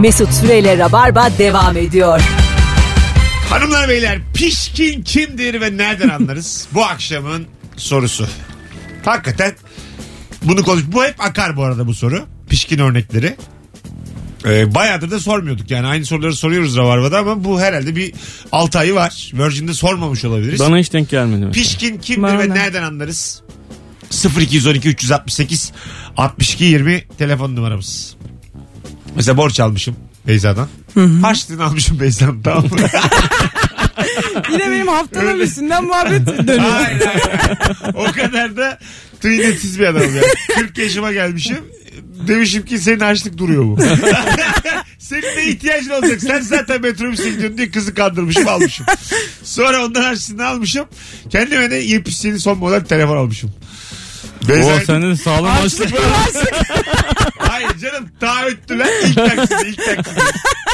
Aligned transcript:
Mesut 0.00 0.32
Süreyle 0.32 0.78
Rabarba 0.78 1.30
devam 1.38 1.76
ediyor. 1.76 2.20
Hanımlar 3.50 3.88
beyler 3.88 4.18
pişkin 4.34 5.02
kimdir 5.02 5.60
ve 5.60 5.76
nereden 5.76 6.08
anlarız? 6.08 6.68
bu 6.74 6.84
akşamın 6.84 7.46
sorusu. 7.76 8.26
Hakikaten 9.04 9.52
bunu 10.42 10.62
konuş. 10.62 10.82
Bu 10.86 11.04
hep 11.04 11.14
akar 11.20 11.56
bu 11.56 11.64
arada 11.64 11.86
bu 11.86 11.94
soru. 11.94 12.26
Pişkin 12.48 12.78
örnekleri. 12.78 13.36
Ee, 14.46 14.74
bayağıdır 14.74 15.10
da 15.10 15.20
sormuyorduk 15.20 15.70
yani 15.70 15.86
aynı 15.86 16.04
soruları 16.06 16.34
soruyoruz 16.36 16.76
Rabarba'da 16.76 17.18
ama 17.18 17.44
bu 17.44 17.60
herhalde 17.60 17.96
bir 17.96 18.14
6 18.52 18.78
ayı 18.78 18.94
var. 18.94 19.30
Virgin'de 19.34 19.74
sormamış 19.74 20.24
olabiliriz. 20.24 20.60
Bana 20.60 20.78
hiç 20.78 20.92
denk 20.92 21.10
gelmedi. 21.10 21.44
mesela. 21.46 21.52
Pişkin 21.52 21.98
kimdir 21.98 22.22
Bana 22.22 22.38
ve 22.38 22.48
nereden 22.48 22.82
anlarız? 22.82 23.42
0212 24.40 24.88
368 24.88 25.72
62 26.16 26.64
20 26.64 27.04
telefon 27.18 27.56
numaramız. 27.56 28.16
Mesela 29.16 29.36
borç 29.36 29.60
almışım 29.60 29.96
Beyza'dan. 30.26 30.68
Harçlığını 31.22 31.64
almışım 31.64 32.00
Beyza'dan 32.00 32.42
tamam 32.42 32.64
mı? 32.64 32.70
Yine 34.52 34.70
benim 34.70 34.88
haftanın 34.88 35.40
üstünden 35.40 35.84
muhabbet 35.84 36.26
dönüyor. 36.26 36.58
hayır. 36.58 37.02
O 37.94 38.04
kadar 38.12 38.56
da 38.56 38.78
tıynetsiz 39.20 39.80
bir 39.80 39.86
adamım 39.86 40.16
yani. 40.16 40.26
40 40.54 40.78
yaşıma 40.78 41.12
gelmişim. 41.12 41.58
Demişim 42.28 42.64
ki 42.64 42.78
senin 42.78 43.00
harçlık 43.00 43.38
duruyor 43.38 43.62
mu? 43.64 43.78
senin 44.98 45.22
de 45.22 45.46
ihtiyacın 45.46 45.90
olacak. 45.90 46.20
Sen 46.20 46.40
zaten 46.40 46.80
metrobüse 46.80 47.30
gidiyorsun 47.30 47.58
diye 47.58 47.70
kızı 47.70 47.94
kandırmışım 47.94 48.48
almışım. 48.48 48.86
Sonra 49.42 49.84
ondan 49.84 50.02
harçlığını 50.02 50.46
almışım. 50.46 50.84
Kendime 51.30 51.70
de 51.70 51.76
yepyeni 51.76 52.40
son 52.40 52.58
model 52.58 52.84
telefon 52.84 53.16
almışım. 53.16 53.52
Benzer... 54.48 54.80
sende 54.80 55.08
de 55.08 55.16
sağlam 55.16 55.58
açlık 55.64 55.92
var. 55.92 56.00
Hayır 57.38 57.78
canım 57.78 58.08
taahhüttü 58.20 58.78
lan 58.78 58.88
ilk 59.04 59.14
taksidi 59.16 59.68
ilk 59.68 59.84
taksidi. 59.84 60.20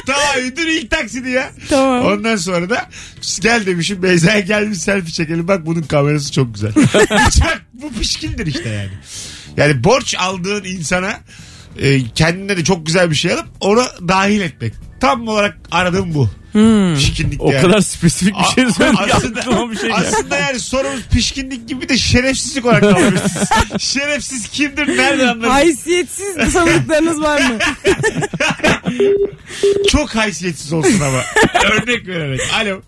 Taahhütün 0.06 0.66
ilk 0.66 0.90
taksidi 0.90 1.30
ya. 1.30 1.50
Tamam. 1.68 2.04
Ondan 2.04 2.36
sonra 2.36 2.70
da 2.70 2.88
gel 3.40 3.66
demişim 3.66 4.02
Beyza'ya 4.02 4.40
gel 4.40 4.70
bir 4.70 4.74
selfie 4.74 5.12
çekelim 5.12 5.48
bak 5.48 5.66
bunun 5.66 5.82
kamerası 5.82 6.32
çok 6.32 6.54
güzel. 6.54 6.72
Bak 7.40 7.62
bu 7.72 7.92
pişkindir 7.92 8.46
işte 8.46 8.68
yani. 8.68 8.90
Yani 9.56 9.84
borç 9.84 10.14
aldığın 10.18 10.64
insana 10.64 11.20
e, 11.78 12.08
kendine 12.14 12.56
de 12.56 12.64
çok 12.64 12.86
güzel 12.86 13.10
bir 13.10 13.14
şey 13.14 13.32
alıp 13.32 13.46
onu 13.60 13.82
dahil 14.08 14.40
etmek. 14.40 14.74
Tam 15.00 15.28
olarak 15.28 15.58
aradığım 15.70 16.14
bu. 16.14 16.30
Pişkinlik 16.94 17.40
O 17.42 17.50
yani. 17.52 17.62
kadar 17.62 17.80
spesifik 17.80 18.34
bir 18.38 18.44
şey 18.44 18.54
ki 18.54 18.84
aslında, 19.12 19.70
bir 19.70 19.76
şey 19.76 19.92
aslında 19.92 20.38
yani 20.38 20.60
sorumuz 20.60 21.00
pişkinlik 21.12 21.68
gibi 21.68 21.88
de 21.88 21.98
şerefsizlik 21.98 22.66
olarak 22.66 22.82
alabilirsiniz. 22.82 23.48
Şerefsiz 23.78 24.48
kimdir 24.48 24.88
nereden 24.88 25.28
anlarız? 25.28 25.52
Haysiyetsiz 25.52 26.52
sandıklarınız 26.52 27.20
var 27.22 27.40
mı? 27.40 27.58
Çok 29.88 30.16
haysiyetsiz 30.16 30.72
olsun 30.72 31.00
ama. 31.00 31.20
Örnek 31.72 32.08
vererek. 32.08 32.40
Alo. 32.60 32.80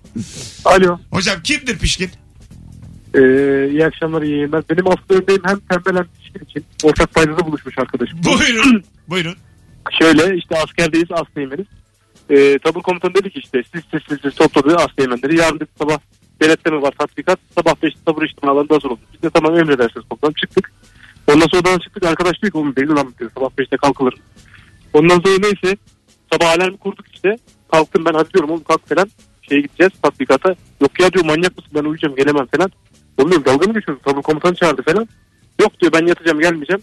Alo. 0.65 0.99
Hocam 1.11 1.37
kimdir 1.43 1.79
pişkin? 1.79 2.11
Ee, 3.15 3.21
iyi 3.71 3.87
akşamlar 3.87 4.23
iyi 4.23 4.33
yayınlar. 4.37 4.65
Benim 4.71 4.87
aslında 4.87 5.23
örneğim 5.23 5.43
hem 5.47 5.61
tembel 5.61 5.97
hem 6.03 6.09
pişkin 6.21 6.45
için 6.45 6.65
ortak 6.83 7.15
paydada 7.15 7.47
buluşmuş 7.47 7.79
arkadaşım. 7.79 8.19
Buyurun. 8.25 8.85
Buyurun. 9.09 9.37
Şöyle 10.01 10.37
işte 10.37 10.57
askerdeyiz 10.59 11.09
Aslıyemen'iz. 11.11 11.67
Ee, 12.33 12.59
tabur 12.59 12.83
komutanı 12.83 13.15
dedi 13.15 13.31
ki 13.31 13.39
işte 13.39 13.63
siz 13.73 13.83
siz 13.91 14.01
siz, 14.09 14.19
siz 14.23 14.35
topladı 14.35 14.77
Aslıyemenleri. 14.77 15.37
Yarın 15.39 15.61
sabah 15.79 15.99
denetleme 16.43 16.83
var 16.83 16.93
tatbikat. 16.99 17.39
Sabah 17.55 17.73
5'te 17.73 18.05
tabur 18.07 18.23
işlemi 18.23 18.53
alanında 18.53 18.75
hazır 18.75 18.89
olun. 18.89 18.99
Biz 19.15 19.23
de 19.23 19.31
tamam 19.31 19.59
emredersiniz 19.59 20.09
komutanım 20.09 20.35
çıktık. 20.35 20.73
Ondan 21.27 21.47
sonra 21.47 21.61
odadan 21.61 21.79
çıktık 21.79 22.05
arkadaş 22.05 22.43
diyor 22.43 22.53
ki 22.53 22.59
oğlum 22.59 22.77
belli 22.77 22.89
lan 22.89 23.15
diyor 23.19 23.31
sabah 23.35 23.51
5'te 23.59 23.77
kalkılır. 23.77 24.15
Ondan 24.93 25.21
sonra 25.21 25.39
neyse 25.43 25.77
sabah 26.33 26.51
alarmı 26.51 26.77
kurduk 26.77 27.07
işte. 27.15 27.37
Kalktım 27.73 28.05
ben 28.05 28.15
hadi 28.15 28.33
diyorum 28.33 28.51
oğlum 28.51 28.65
kalk 28.65 28.89
falan. 28.89 29.11
Şeye 29.43 29.61
gideceğiz 29.61 29.93
tatbikata. 30.03 30.55
Yok 30.81 31.01
ya 31.01 31.13
diyor 31.13 31.25
manyak 31.25 31.57
mısın 31.57 31.73
ben 31.75 31.85
uyuyacağım 31.85 32.17
gelemem 32.17 32.47
falan. 32.57 32.71
Oğlum 33.19 33.31
diyorum 33.31 33.47
dalga 33.47 33.67
mı 33.67 33.75
geçiyorsun 33.75 34.05
tabur 34.05 34.23
komutanı 34.23 34.55
çağırdı 34.55 34.83
falan. 34.83 35.09
Yok 35.61 35.81
diyor 35.81 35.93
ben 35.93 36.07
yatacağım 36.07 36.41
gelmeyeceğim. 36.41 36.83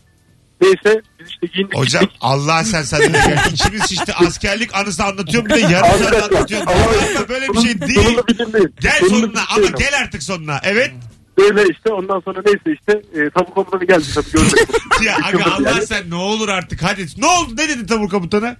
Neyse 0.61 1.01
biz 1.19 1.27
işte 1.29 1.47
giyindik 1.47 1.75
Hocam. 1.77 2.05
Allah 2.21 2.63
sen 2.63 2.81
sen 2.83 3.01
de 3.01 3.07
gel. 3.07 3.45
İçimiz 3.53 3.91
işte 3.91 4.13
askerlik 4.13 4.75
anısı 4.75 5.03
anlatıyorum 5.03 5.49
bir 5.49 5.55
de 5.55 5.59
yarım 5.59 5.99
saat 6.03 6.33
anlatıyorum. 6.33 6.67
Ama 6.67 7.29
böyle 7.29 7.47
bir 7.49 7.59
şey 7.59 7.81
değil. 7.81 8.03
Sonunu 8.03 8.27
bitirmeyin. 8.27 8.73
Gel 8.81 8.99
Sonunu 8.99 9.09
sonuna 9.21 9.41
ama 9.49 9.57
bitirmeyin. 9.63 9.77
gel 9.91 9.99
artık 10.03 10.23
sonuna. 10.23 10.59
Evet. 10.63 10.91
Böyle 11.37 11.63
işte 11.71 11.93
ondan 11.93 12.19
sonra 12.19 12.41
neyse 12.45 12.79
işte 12.79 13.01
e, 13.21 13.29
tabu 13.29 13.53
komutanı 13.53 13.85
geldi 13.85 14.03
tabii 14.15 14.31
görmedim. 14.31 14.57
Ya 15.05 15.17
aga 15.25 15.43
Allah 15.51 15.81
sen 15.81 16.09
ne 16.09 16.15
olur 16.15 16.49
artık 16.49 16.83
hadi. 16.83 17.05
Ne 17.17 17.25
oldu 17.27 17.51
ne 17.57 17.69
dedi 17.69 17.85
tabur 17.85 18.09
komutanı? 18.09 18.57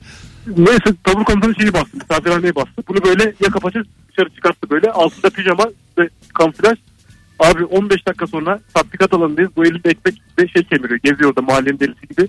neyse 0.48 0.96
tabu 1.04 1.24
komutanı 1.24 1.56
şeyi 1.56 1.74
bastı 1.74 1.98
misafirhaneye 1.98 2.56
bastı. 2.56 2.84
Bunu 2.88 3.04
böyle 3.04 3.24
yaka 3.46 3.60
paça 3.60 3.80
dışarı 4.10 4.30
çıkarttı 4.36 4.70
böyle 4.70 4.92
altında 4.92 5.30
pijama 5.30 5.66
ve 5.98 6.10
kamuflaj. 6.34 6.78
Abi 7.40 7.66
15 7.66 8.08
dakika 8.08 8.28
sonra 8.28 8.60
tatbikat 8.74 9.14
alanındayız. 9.14 9.52
Bu 9.56 9.66
elinde 9.66 9.90
ekmek 9.90 10.22
ve 10.40 10.48
şey 10.48 10.64
kemiriyor. 10.64 11.00
Geziyor 11.04 11.30
orada 11.30 11.42
mahallenin 11.42 11.80
delisi 11.80 12.08
gibi. 12.08 12.28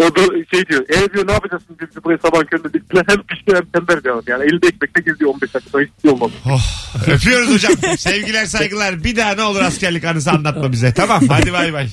O 0.00 0.16
da 0.16 0.20
şey 0.50 0.66
diyor. 0.66 0.82
E 0.88 1.12
diyor 1.14 1.26
ne 1.28 1.32
yapacaksın 1.32 1.76
biz 1.80 1.96
de 1.96 2.04
buraya 2.04 2.18
sabah 2.18 2.44
köründe 2.46 2.72
diktiler. 2.72 3.04
Hem 3.08 3.22
pişti 3.22 3.52
hem 3.54 3.64
tembel 3.66 4.04
bir 4.04 4.10
adam. 4.10 4.22
Yani 4.26 4.44
elinde 4.44 4.66
ekmekle 4.66 5.00
geziyor 5.12 5.30
15 5.34 5.54
dakika 5.54 5.80
hiç 5.80 5.88
şey 6.02 6.10
olmadı. 6.10 6.32
Oh, 6.46 6.62
öpüyoruz 7.08 7.54
hocam. 7.54 7.72
Sevgiler 7.98 8.46
saygılar. 8.46 9.04
Bir 9.04 9.16
daha 9.16 9.34
ne 9.34 9.42
olur 9.42 9.60
askerlik 9.60 10.04
anısı 10.04 10.30
anlatma 10.30 10.72
bize. 10.72 10.92
Tamam 10.94 11.28
hadi 11.28 11.52
bay 11.52 11.72
bay. 11.72 11.88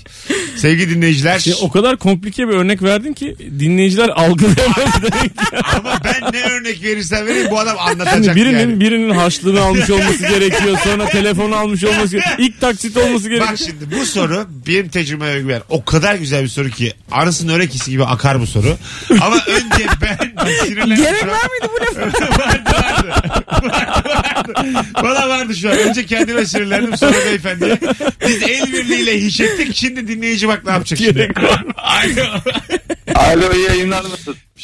Sevgili 0.56 0.96
dinleyiciler. 0.96 1.44
Ya, 1.46 1.56
o 1.62 1.72
kadar 1.72 1.98
komplike 1.98 2.48
bir 2.48 2.54
örnek 2.54 2.84
verdin 2.84 3.14
ki 3.14 3.36
dinleyiciler 3.60 4.10
algılayamadı. 4.10 5.08
Ama 5.76 6.00
ben 6.04 6.34
ne 6.34 6.42
örnek 6.44 6.84
verirsem 6.84 7.28
vereyim 7.28 7.48
bu 7.52 7.60
adam 7.60 7.78
anlatacak 7.80 8.24
Şimdi 8.24 8.36
birinin 8.36 8.60
yani. 8.60 8.80
birinin 8.80 9.10
harçlığını 9.10 9.62
almış 9.62 9.90
olması 9.90 10.28
gerekiyor. 10.28 10.78
Sonra 10.84 11.06
telefonu 11.06 11.56
almış 11.56 11.84
olması 11.84 12.12
gerekiyor. 12.12 12.36
İlk 12.40 12.62
taksit 12.62 12.98
olması 12.98 13.30
gerekiyor. 13.30 13.52
Bak 13.52 13.58
şimdi 13.58 13.96
bu 14.00 14.06
soru 14.06 14.48
benim 14.68 14.88
tecrübeme 14.90 15.40
güven. 15.40 15.62
O 15.70 15.86
kadar 15.86 16.16
güzel 16.16 16.44
bir 16.44 16.48
soru 16.48 16.70
ki 16.70 16.94
arasının 17.12 17.54
örekisi 17.54 17.92
gibi 17.98 18.06
akar 18.06 18.40
bu 18.40 18.48
soru. 18.48 18.78
Ama 19.22 19.36
önce 19.48 19.88
ben 20.02 20.18
sinirlendim. 20.64 20.98
Gerek 20.98 21.28
var 21.28 21.50
mıydı 21.50 21.74
bu 21.74 21.82
lafı? 21.86 22.02
vardı 22.02 22.72
vardı. 22.74 23.10
Vardı 23.64 24.10
vardı. 24.10 24.54
Bana 25.04 25.30
vardı 25.30 25.56
şu 25.56 25.70
an. 25.70 25.78
Önce 25.78 26.06
kendime 26.06 26.46
sinirlendim 26.46 26.98
sonra 26.98 27.14
beyefendiye. 27.26 27.80
Biz 28.28 28.44
el 28.44 28.74
birliğiyle 28.74 29.22
hiç 29.22 29.40
ettik. 29.42 29.76
Şimdi 29.76 30.08
dinleyici 30.08 30.48
bak 30.48 30.66
ne 30.66 30.72
yapacak 30.72 31.00
şimdi. 31.00 31.30
Alo. 31.78 32.40
Alo 33.18 33.54
iyi 33.54 33.66
yayınlar 33.66 34.04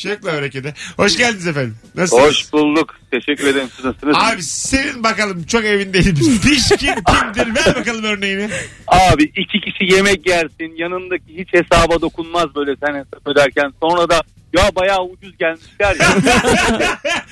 yok 0.04 0.24
mu 0.24 0.32
harekete? 0.32 0.74
Hoş 0.98 1.18
geldiniz 1.18 1.48
efendim. 1.48 1.78
Nasılsınız? 1.96 2.30
Hoş 2.30 2.54
bulduk. 2.54 2.96
Teşekkür 3.12 3.48
ederim. 3.48 3.68
Siz 3.76 3.86
nasılsınız? 3.86 4.16
Abi 4.20 4.44
senin 4.44 5.04
bakalım 5.04 5.44
çok 5.44 5.66
evindeyim. 5.66 6.16
Pişkin 6.44 6.78
kimdir? 6.78 7.56
Ver 7.56 7.76
bakalım 7.76 8.04
örneğini. 8.04 8.50
Abi 8.88 9.24
iki 9.24 9.60
kişi 9.62 9.96
yemek 9.96 10.28
yersin. 10.28 10.76
Yanındaki 10.78 11.38
hiç 11.38 11.50
hesaba 11.54 12.02
dokunmaz 12.02 12.56
böyle 12.56 12.76
sen 12.86 12.94
hesap 12.94 13.28
öderken. 13.28 13.74
Sonra 13.82 14.10
da 14.10 14.22
ya 14.58 14.76
bayağı 14.76 15.04
ucuz 15.04 15.38
gelmişler 15.38 15.96
ya. 16.00 16.08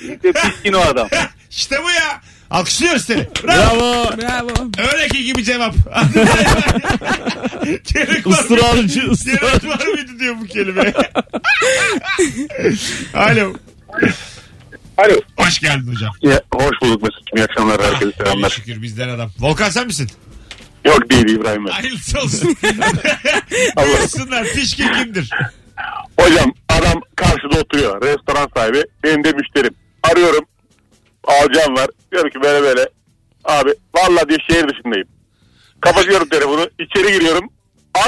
işte 0.00 0.32
pişkin 0.32 0.72
o 0.72 0.80
adam. 0.80 1.08
İşte 1.50 1.76
bu 1.84 1.90
ya. 1.90 2.20
Alkışlıyoruz 2.52 3.04
seni. 3.04 3.28
Bravo. 3.44 3.80
Bravo. 3.80 4.18
Bravo. 4.48 4.70
Öyleki 4.94 5.24
gibi 5.24 5.44
cevap. 5.44 5.74
Gerek 7.94 8.26
var 8.26 8.44
mı? 8.44 8.56
Israrcı 8.56 9.00
Gerek 9.00 9.12
ısrar. 9.12 9.68
var 9.68 9.86
mıydı 9.86 10.18
diyor 10.20 10.36
bu 10.40 10.46
kelime. 10.46 10.84
Alo. 13.14 13.52
Alo. 14.98 15.14
Hoş 15.36 15.58
geldin 15.60 15.94
hocam. 15.94 16.10
Ya, 16.22 16.40
hoş 16.54 16.80
bulduk 16.82 17.02
Mesut'cum. 17.02 17.38
İyi 17.38 17.44
akşamlar. 17.44 17.80
Herkese 17.82 18.04
İyi 18.10 18.14
selamlar. 18.24 18.50
şükür 18.50 18.82
bizden 18.82 19.08
adam. 19.08 19.30
Volkan 19.40 19.70
sen 19.70 19.86
misin? 19.86 20.10
Yok 20.84 21.10
değil 21.10 21.28
İbrahim 21.28 21.66
ben. 21.66 21.70
Hayırlısı 21.72 22.18
olsun. 22.20 22.56
Buyursunlar. 23.76 24.44
Pişkin 24.44 24.92
kimdir? 24.92 25.30
Hocam 26.20 26.52
adam 26.68 27.00
karşıda 27.16 27.60
oturuyor. 27.60 28.02
Restoran 28.02 28.48
sahibi. 28.56 28.82
Benim 29.04 29.24
de 29.24 29.32
müşterim. 29.32 29.74
Arıyorum. 30.02 30.44
Alacağım 31.24 31.76
var. 31.76 31.86
Diyorum 32.12 32.30
ki 32.30 32.38
böyle 32.42 32.62
böyle. 32.62 32.88
Abi 33.44 33.70
vallahi 33.94 34.28
diyor 34.28 34.40
şehir 34.50 34.68
dışındayım. 34.68 35.08
Kapatıyorum 35.80 36.28
telefonu. 36.28 36.68
içeri 36.78 37.12
giriyorum. 37.12 37.48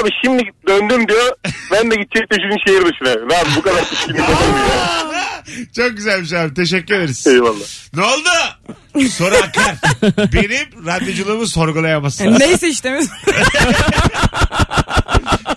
Abi 0.01 0.09
şimdi 0.25 0.43
döndüm 0.67 1.07
diyor. 1.07 1.35
Ben 1.71 1.91
de 1.91 1.95
gidecek 1.95 2.31
de 2.31 2.35
şimdi 2.35 2.55
şehir 2.67 2.81
dışına. 2.93 3.09
Lan 3.35 3.45
bu 3.57 3.61
kadar 3.61 3.81
mu 3.81 4.17
ya? 4.69 5.05
Çok 5.75 5.97
güzelmiş 5.97 6.33
abi. 6.33 6.53
Teşekkür 6.53 6.95
ederiz. 6.95 7.27
Eyvallah. 7.27 7.65
Ne 7.93 8.01
oldu? 8.03 9.09
Soru 9.09 9.35
akar. 9.35 9.75
Benim 10.33 10.85
radyoculuğumu 10.85 11.47
sorgulayamazsın. 11.47 12.39
Neyse 12.39 12.67
işte. 12.69 12.99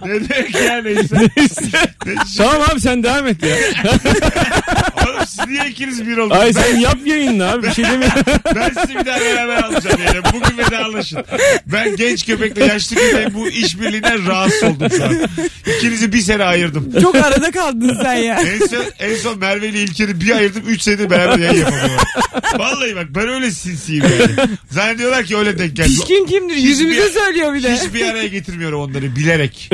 Ne 0.08 0.28
demek 0.28 0.54
ya 0.54 0.82
neyse. 0.82 1.28
Tamam 2.36 2.62
abi 2.72 2.80
sen 2.80 3.02
devam 3.02 3.26
et 3.26 3.42
ya. 3.42 3.56
Oğlum 5.06 5.26
siz 5.26 5.48
niye 5.48 5.66
ikiniz 5.70 6.06
bir 6.06 6.16
oldunuz? 6.16 6.40
Ay 6.40 6.52
sen 6.52 6.76
yap 6.78 6.98
yayınla 7.04 7.52
abi 7.52 7.66
bir 7.66 7.72
şey 7.72 7.84
demiyorum. 7.84 8.22
Ben 8.54 8.70
sizi 8.82 8.98
bir 8.98 9.06
daha 9.06 9.20
beraber 9.20 9.62
alacağım 9.62 10.00
yani. 10.06 10.24
Bugün 10.32 10.58
vedalaşın. 10.58 11.24
Ben 11.66 11.96
genç 11.96 12.26
köpekle 12.26 12.64
yaşlı 12.64 12.96
köpeğin 12.96 13.34
bu 13.34 13.48
işbirliğinden 13.48 14.26
rahatsız 14.28 14.62
oldum 14.62 14.88
şu 14.96 15.04
an. 15.04 15.16
İkinizi 15.76 16.12
bir 16.12 16.20
sene 16.20 16.44
ayırdım. 16.44 16.92
Çok 17.02 17.14
arada 17.14 17.50
kaldın 17.50 17.98
sen 18.02 18.14
ya. 18.14 18.34
En 18.40 18.66
son, 18.66 18.84
en 18.98 19.14
son 19.16 19.38
Merve 19.38 19.68
ile 19.68 19.82
İlker'i 19.82 20.20
bir 20.20 20.36
ayırdım. 20.36 20.62
Üç 20.68 20.82
senedir 20.82 21.10
beraber 21.10 21.38
yayın 21.38 21.60
yapamıyorum. 21.60 21.96
Vallahi 22.58 22.96
bak 22.96 23.06
ben 23.08 23.28
öyle 23.28 23.50
sinsiyim 23.50 24.04
yani. 24.04 24.48
Zannediyorlar 24.70 25.24
ki 25.24 25.36
öyle 25.36 25.58
denk 25.58 25.76
geldi. 25.76 25.88
Pişkin 25.88 26.26
kimdir? 26.26 26.56
Yüzümüze 26.56 27.00
Hiçbir- 27.08 27.20
söylüyor 27.20 27.54
bir 27.54 27.62
de. 27.62 27.72
Hiçbir 27.76 28.04
araya 28.04 28.26
getirmiyorum 28.28 28.80
onları 28.80 29.16
bilerek. 29.16 29.70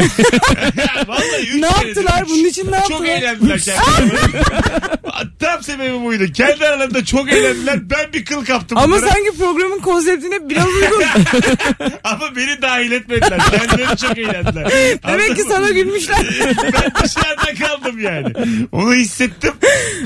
Vallahi 1.07 1.43
üç 1.49 1.55
Ne 1.55 1.67
yaptılar? 1.67 2.23
üç. 2.23 2.29
Bunun 2.31 2.45
için 2.45 2.67
ne 2.73 2.81
Çok 2.81 2.91
yaptılar? 2.91 3.09
eğlendiler 3.09 3.61
kendileri. 3.61 4.19
Tam 5.41 5.63
sebebi 5.63 6.05
buydu. 6.05 6.25
Kendi 6.35 6.67
aralarında 6.67 7.05
çok 7.05 7.33
eğlendiler. 7.33 7.91
Ben 7.91 8.13
bir 8.13 8.25
kıl 8.25 8.45
kaptım. 8.45 8.79
Ama 8.79 8.97
bunlara. 8.97 9.11
sanki 9.13 9.31
programın 9.39 9.79
konseptine 9.79 10.51
biraz 10.51 10.67
uygun. 10.67 11.03
Ama 12.05 12.37
beni 12.37 12.63
dahil 12.63 12.93
etmediler. 12.93 13.39
Kendileri 13.51 13.97
çok 13.97 14.19
eğlendiler. 14.19 14.65
Demek 15.09 15.37
ki 15.37 15.43
Anladın 15.43 15.47
mı? 15.47 15.53
sana 15.53 15.71
gülmüşler. 15.71 16.27
ben 16.63 17.05
dışarıda 17.05 17.67
kaldım 17.67 18.01
yani. 18.01 18.33
Onu 18.73 18.95
hissettim. 18.95 19.53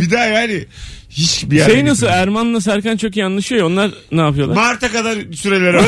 Bir 0.01 0.11
daha 0.11 0.25
yani 0.25 0.65
hiç 1.11 1.45
bir 1.51 1.57
yere 1.57 1.73
Şey 1.73 1.85
nasıl 1.85 2.07
gitmedim. 2.07 2.23
Erman'la 2.23 2.61
Serkan 2.61 2.97
çok 2.97 3.17
iyi 3.17 3.25
anlaşıyor 3.25 3.59
ya 3.61 3.67
onlar 3.67 3.91
ne 4.13 4.21
yapıyorlar? 4.21 4.55
Mart'a 4.55 4.89
kadar 4.93 5.19
süreleri 5.37 5.77
var. 5.77 5.87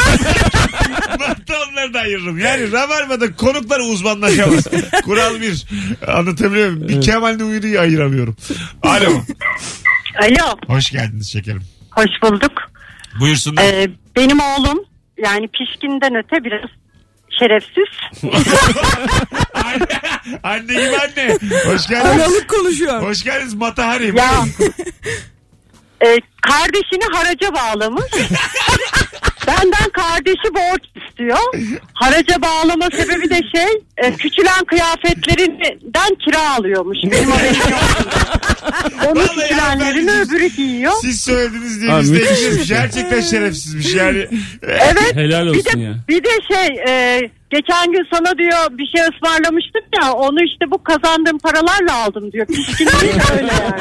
Da 1.95 2.01
ayırırım. 2.01 2.39
Yani 2.39 2.73
Rabarba'da 2.73 3.37
konuklar 3.37 3.81
uzmanlaşamaz. 3.81 4.67
Kural 5.05 5.41
bir. 5.41 5.67
Anlatabiliyor 6.07 6.71
muyum? 6.71 6.89
Bir 6.89 7.01
Kemal 7.01 7.37
Nuri'yi 7.39 7.81
ayıramıyorum. 7.81 8.37
Alo. 8.83 9.11
Alo, 10.23 10.57
Hoş 10.67 10.91
geldiniz 10.91 11.33
şekerim. 11.33 11.63
hoş 11.91 12.11
bulduk. 12.23 12.53
Buyursunlar. 13.21 13.65
Ee, 13.65 13.91
benim 14.17 14.41
oğlum 14.41 14.85
yani 15.19 15.49
pişkinden 15.49 16.15
öte 16.15 16.45
biraz 16.45 16.71
şerefsiz. 17.39 17.91
anne, 19.55 19.87
anne 20.43 20.73
gibi 20.73 20.97
anne. 20.97 21.39
Hoş 21.67 21.87
geldiniz. 21.87 22.13
Analık 22.27 22.49
konuşuyor. 22.49 23.03
Hoş 23.03 23.25
geldiniz 23.25 23.55
Matahari. 23.55 24.17
Ya 24.19 24.45
e, 26.07 26.19
kardeşini 26.43 27.05
haraca 27.13 27.55
bağlamış. 27.55 28.05
Benden 29.47 29.91
kardeşi 29.93 30.55
borç 30.55 30.83
istiyor. 31.21 31.39
Haraca 31.95 32.43
bağlama 32.43 32.89
sebebi 32.91 33.31
de 33.31 33.41
şey 33.57 33.83
e, 33.97 34.13
küçülen 34.17 34.65
kıyafetlerinden 34.67 36.15
kira 36.25 36.55
alıyormuş. 36.55 36.99
Benim 37.13 37.31
haberim 37.31 37.55
yok. 37.71 37.81
Onun 39.07 39.17
Vallahi 39.17 39.41
küçülenlerini 39.41 40.11
öbürü 40.13 40.47
giyiyor. 40.47 40.93
Siz 41.01 41.21
söylediniz 41.21 41.81
diye 41.81 41.93
Abi 41.93 42.03
biz 42.03 42.13
de 42.13 42.19
müthiş 42.19 42.43
bir 42.45 42.65
şey. 42.65 42.77
Gerçekten 42.77 43.21
şerefsizmiş 43.21 43.95
yani. 43.95 44.27
Evet. 44.63 45.15
Helal 45.15 45.47
Bir 45.47 45.51
olsun 45.59 45.81
de, 45.81 45.85
ya. 45.85 45.95
bir 46.09 46.25
de 46.25 46.29
şey 46.53 46.67
e, 46.89 47.21
geçen 47.51 47.93
gün 47.93 48.07
sana 48.13 48.39
diyor 48.39 48.79
bir 48.79 48.87
şey 48.97 49.03
ısmarlamıştım 49.09 49.83
ya 50.03 50.13
onu 50.13 50.45
işte 50.45 50.65
bu 50.71 50.83
kazandığım 50.85 51.39
paralarla 51.39 51.95
aldım 52.05 52.33
diyor. 52.33 52.47
Pişkinliği 52.47 53.13
öyle 53.33 53.53
yani. 53.63 53.81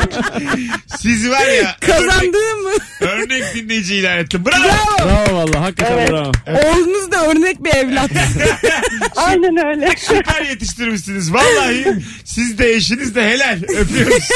Siz 0.97 1.29
var 1.29 1.39
ya 1.47 1.75
örnek, 1.81 1.81
Kazandığım 1.81 2.63
mı? 2.63 2.69
örnek 3.01 3.43
dinleyici 3.55 3.95
ilan 3.95 4.17
ettim. 4.17 4.43
Bravo. 4.45 5.07
Bravo 5.09 5.35
valla 5.37 5.61
hakikaten 5.61 5.97
Evet. 5.97 6.09
bravo. 6.09 6.31
Oğlunuz 6.47 7.11
da 7.11 7.27
örnek 7.27 7.63
bir 7.63 7.75
evlat. 7.75 8.09
Aynen 9.25 9.67
öyle. 9.67 9.89
Süper 9.97 10.45
yetiştirmişsiniz. 10.49 11.33
Vallahi 11.33 11.85
siz 12.25 12.57
de 12.57 12.73
eşiniz 12.73 13.15
de 13.15 13.29
helal. 13.29 13.59
Öpüyoruz. 13.77 14.29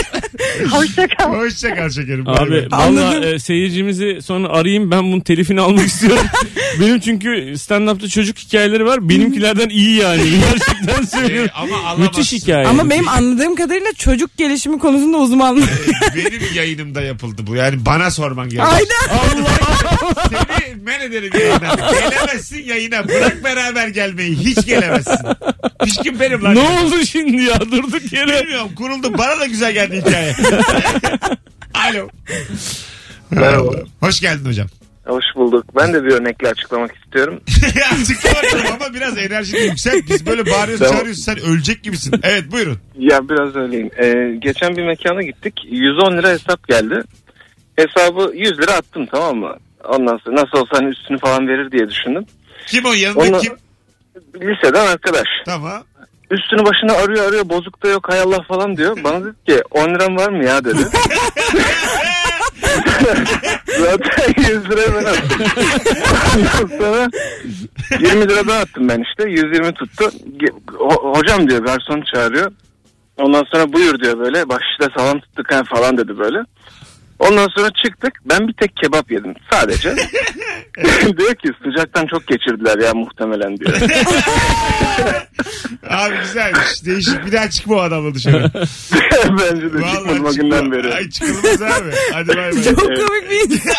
Hoşçakal. 0.71 1.33
Hoşça 1.35 1.75
kal 1.75 1.89
şekerim. 1.89 2.25
Bay 2.25 2.35
Abi 2.39 2.67
valla 2.71 2.83
Anladım. 2.83 3.23
e, 3.33 3.39
seyircimizi 3.39 4.19
sonra 4.21 4.47
arayayım 4.49 4.91
ben 4.91 5.03
bunun 5.03 5.19
telifini 5.19 5.61
almak 5.61 5.87
istiyorum. 5.87 6.25
Benim 6.79 6.99
çünkü 6.99 7.53
stand-up'ta 7.57 8.07
çocuk 8.09 8.37
hikayeleri 8.37 8.85
var. 8.85 9.09
Benimkilerden 9.09 9.69
iyi 9.69 9.95
yani. 9.95 10.23
Gerçekten 10.51 11.03
Ee, 11.03 11.05
söylüyorum. 11.21 11.51
ama 11.55 11.75
alamazsın. 11.77 12.03
Müthiş 12.03 12.31
hikaye. 12.33 12.67
Ama 12.67 12.89
benim 12.89 13.07
anladığım 13.07 13.55
kadarıyla 13.55 13.93
çocuk 13.93 14.37
gelişimi 14.37 14.79
konusunda 14.79 15.17
uzmanlık. 15.17 15.69
Benim 16.15 16.41
yayınımda 16.55 17.01
yapıldı 17.01 17.41
bu. 17.47 17.55
Yani 17.55 17.85
bana 17.85 18.11
sorman 18.11 18.49
gerekiyor. 18.49 18.73
Aynen. 18.73 19.45
Seni 20.59 20.75
men 20.83 20.99
ederim 21.01 21.31
yayından. 21.39 21.77
Gelemezsin 22.09 22.63
yayına. 22.63 23.07
Bırak 23.07 23.43
beraber 23.43 23.87
gelmeyi. 23.87 24.35
Hiç 24.37 24.65
gelemezsin. 24.73 25.17
Pişkin 25.83 26.19
benim 26.19 26.43
lan. 26.43 26.55
Ne 26.55 26.59
oldu 26.59 27.05
şimdi 27.05 27.41
ya 27.43 27.61
durduk 27.61 28.13
yere. 28.13 28.41
Bilmiyorum 28.43 28.69
kuruldu. 28.75 29.17
Bana 29.17 29.39
da 29.39 29.45
güzel 29.45 29.71
geldi 29.73 30.03
hikaye. 30.05 30.35
Alo. 31.73 32.07
Merhaba. 33.31 33.71
Hoş 33.99 34.19
geldin 34.21 34.45
hocam. 34.45 34.67
Hoş 35.05 35.23
bulduk. 35.35 35.65
Ben 35.75 35.93
de 35.93 36.03
bir 36.03 36.11
örnekle 36.11 36.47
açıklamak 36.49 36.95
istiyorum. 36.95 37.41
Açıkla 38.01 38.29
bakalım 38.43 38.65
ama 38.81 38.93
biraz 38.93 39.17
enerjini 39.17 39.59
yükselt. 39.61 40.09
Biz 40.09 40.25
böyle 40.25 40.45
bağırıyoruz 40.45 40.79
Tamam. 40.79 40.93
çağırıyoruz. 40.95 41.23
Sen 41.23 41.39
ölecek 41.39 41.83
gibisin. 41.83 42.19
Evet 42.23 42.51
buyurun. 42.51 42.77
Ya 42.99 43.29
biraz 43.29 43.55
öyleyim. 43.55 43.89
Ee, 44.03 44.35
geçen 44.39 44.75
bir 44.77 44.83
mekana 44.85 45.21
gittik. 45.21 45.53
110 45.69 46.17
lira 46.17 46.29
hesap 46.29 46.67
geldi. 46.67 47.01
Hesabı 47.75 48.31
100 48.35 48.59
lira 48.59 48.71
attım 48.71 49.05
tamam 49.11 49.37
mı? 49.37 49.55
Ondan 49.89 50.17
sonra 50.17 50.35
nasıl 50.35 50.57
olsa 50.57 50.69
hani 50.77 50.89
üstünü 50.89 51.19
falan 51.19 51.47
verir 51.47 51.71
diye 51.71 51.89
düşündüm. 51.89 52.25
Kim 52.67 52.85
o 52.85 52.93
yanında 52.93 53.19
Onu- 53.19 53.39
kim? 53.41 53.53
Liseden 54.35 54.87
arkadaş. 54.87 55.27
Tamam. 55.45 55.83
Üstünü 56.31 56.65
başına 56.65 56.93
arıyor 56.93 57.27
arıyor 57.29 57.49
bozuk 57.49 57.83
da 57.83 57.87
yok 57.87 58.09
hay 58.09 58.19
Allah 58.19 58.43
falan 58.47 58.77
diyor. 58.77 58.97
Bana 59.03 59.25
dedi 59.25 59.35
ki 59.47 59.61
10 59.71 59.89
liram 59.89 60.17
var 60.17 60.29
mı 60.29 60.45
ya 60.45 60.65
dedi. 60.65 60.79
Zaten 63.79 64.33
100 64.37 64.69
lira 64.69 64.81
ben 64.95 65.05
attım. 65.05 65.47
Sonra 66.79 67.09
20 67.99 68.29
lira 68.29 68.47
ben 68.47 68.61
attım 68.61 68.89
ben 68.89 69.01
işte. 69.01 69.29
120 69.29 69.73
tuttu. 69.73 70.11
Ho- 70.67 71.17
hocam 71.17 71.49
diyor 71.49 71.65
garson 71.65 72.03
çağırıyor. 72.13 72.51
Ondan 73.17 73.43
sonra 73.51 73.73
buyur 73.73 73.99
diyor 73.99 74.19
böyle. 74.19 74.49
Başta 74.49 74.89
salam 74.97 75.19
tuttuk 75.19 75.47
falan 75.75 75.97
dedi 75.97 76.17
böyle. 76.19 76.37
Ondan 77.27 77.47
sonra 77.57 77.69
çıktık. 77.85 78.13
Ben 78.25 78.47
bir 78.47 78.53
tek 78.53 78.71
kebap 78.83 79.11
yedim 79.11 79.33
sadece. 79.51 79.95
diyor 81.17 81.35
ki 81.35 81.49
sıcaktan 81.63 82.07
çok 82.07 82.27
geçirdiler 82.27 82.79
ya 82.79 82.93
muhtemelen 82.93 83.57
diyor. 83.57 83.73
Abi 85.89 86.15
güzelmiş. 86.17 86.85
Değişik. 86.85 87.25
Bir 87.25 87.31
daha 87.31 87.49
çıkma 87.49 87.75
o 87.75 87.79
adamla 87.79 88.13
dışarı. 88.15 88.51
Bence 89.29 89.73
de 89.73 89.77
çıkmadım 89.93 90.25
o 90.25 90.33
günden 90.33 90.71
beri. 90.71 90.93
Ay 90.93 91.09
çıkılmaz 91.09 91.61
abi. 91.61 91.91
Hadi 92.13 92.27
bay 92.27 92.37
bay. 92.37 92.63
Çok 92.63 92.79
komik 92.79 93.29
bir 93.31 93.55
insan. 93.55 93.75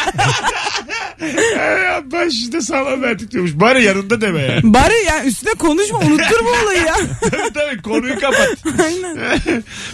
Ay, 1.61 2.03
ben 2.13 2.29
şimdi 2.29 2.63
sağlam 2.63 3.03
verdik 3.03 3.31
diyormuş. 3.31 3.53
Bari 3.55 3.83
yanında 3.85 4.21
deme 4.21 4.43
yani. 4.43 4.61
Bari 4.75 5.05
ya 5.07 5.25
üstüne 5.25 5.55
konuşma 5.55 5.99
unuttur 5.99 6.45
bu 6.45 6.65
olayı 6.65 6.81
ya. 6.81 6.95
tabii 7.21 7.53
tabii 7.55 7.83
konuyu 7.83 8.21
kapat. 8.21 8.57
Aynen. 8.85 9.19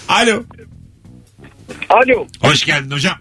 Alo. 0.08 0.43
Alo. 1.88 2.26
Hoş 2.43 2.64
geldin 2.64 2.91
hocam. 2.91 3.14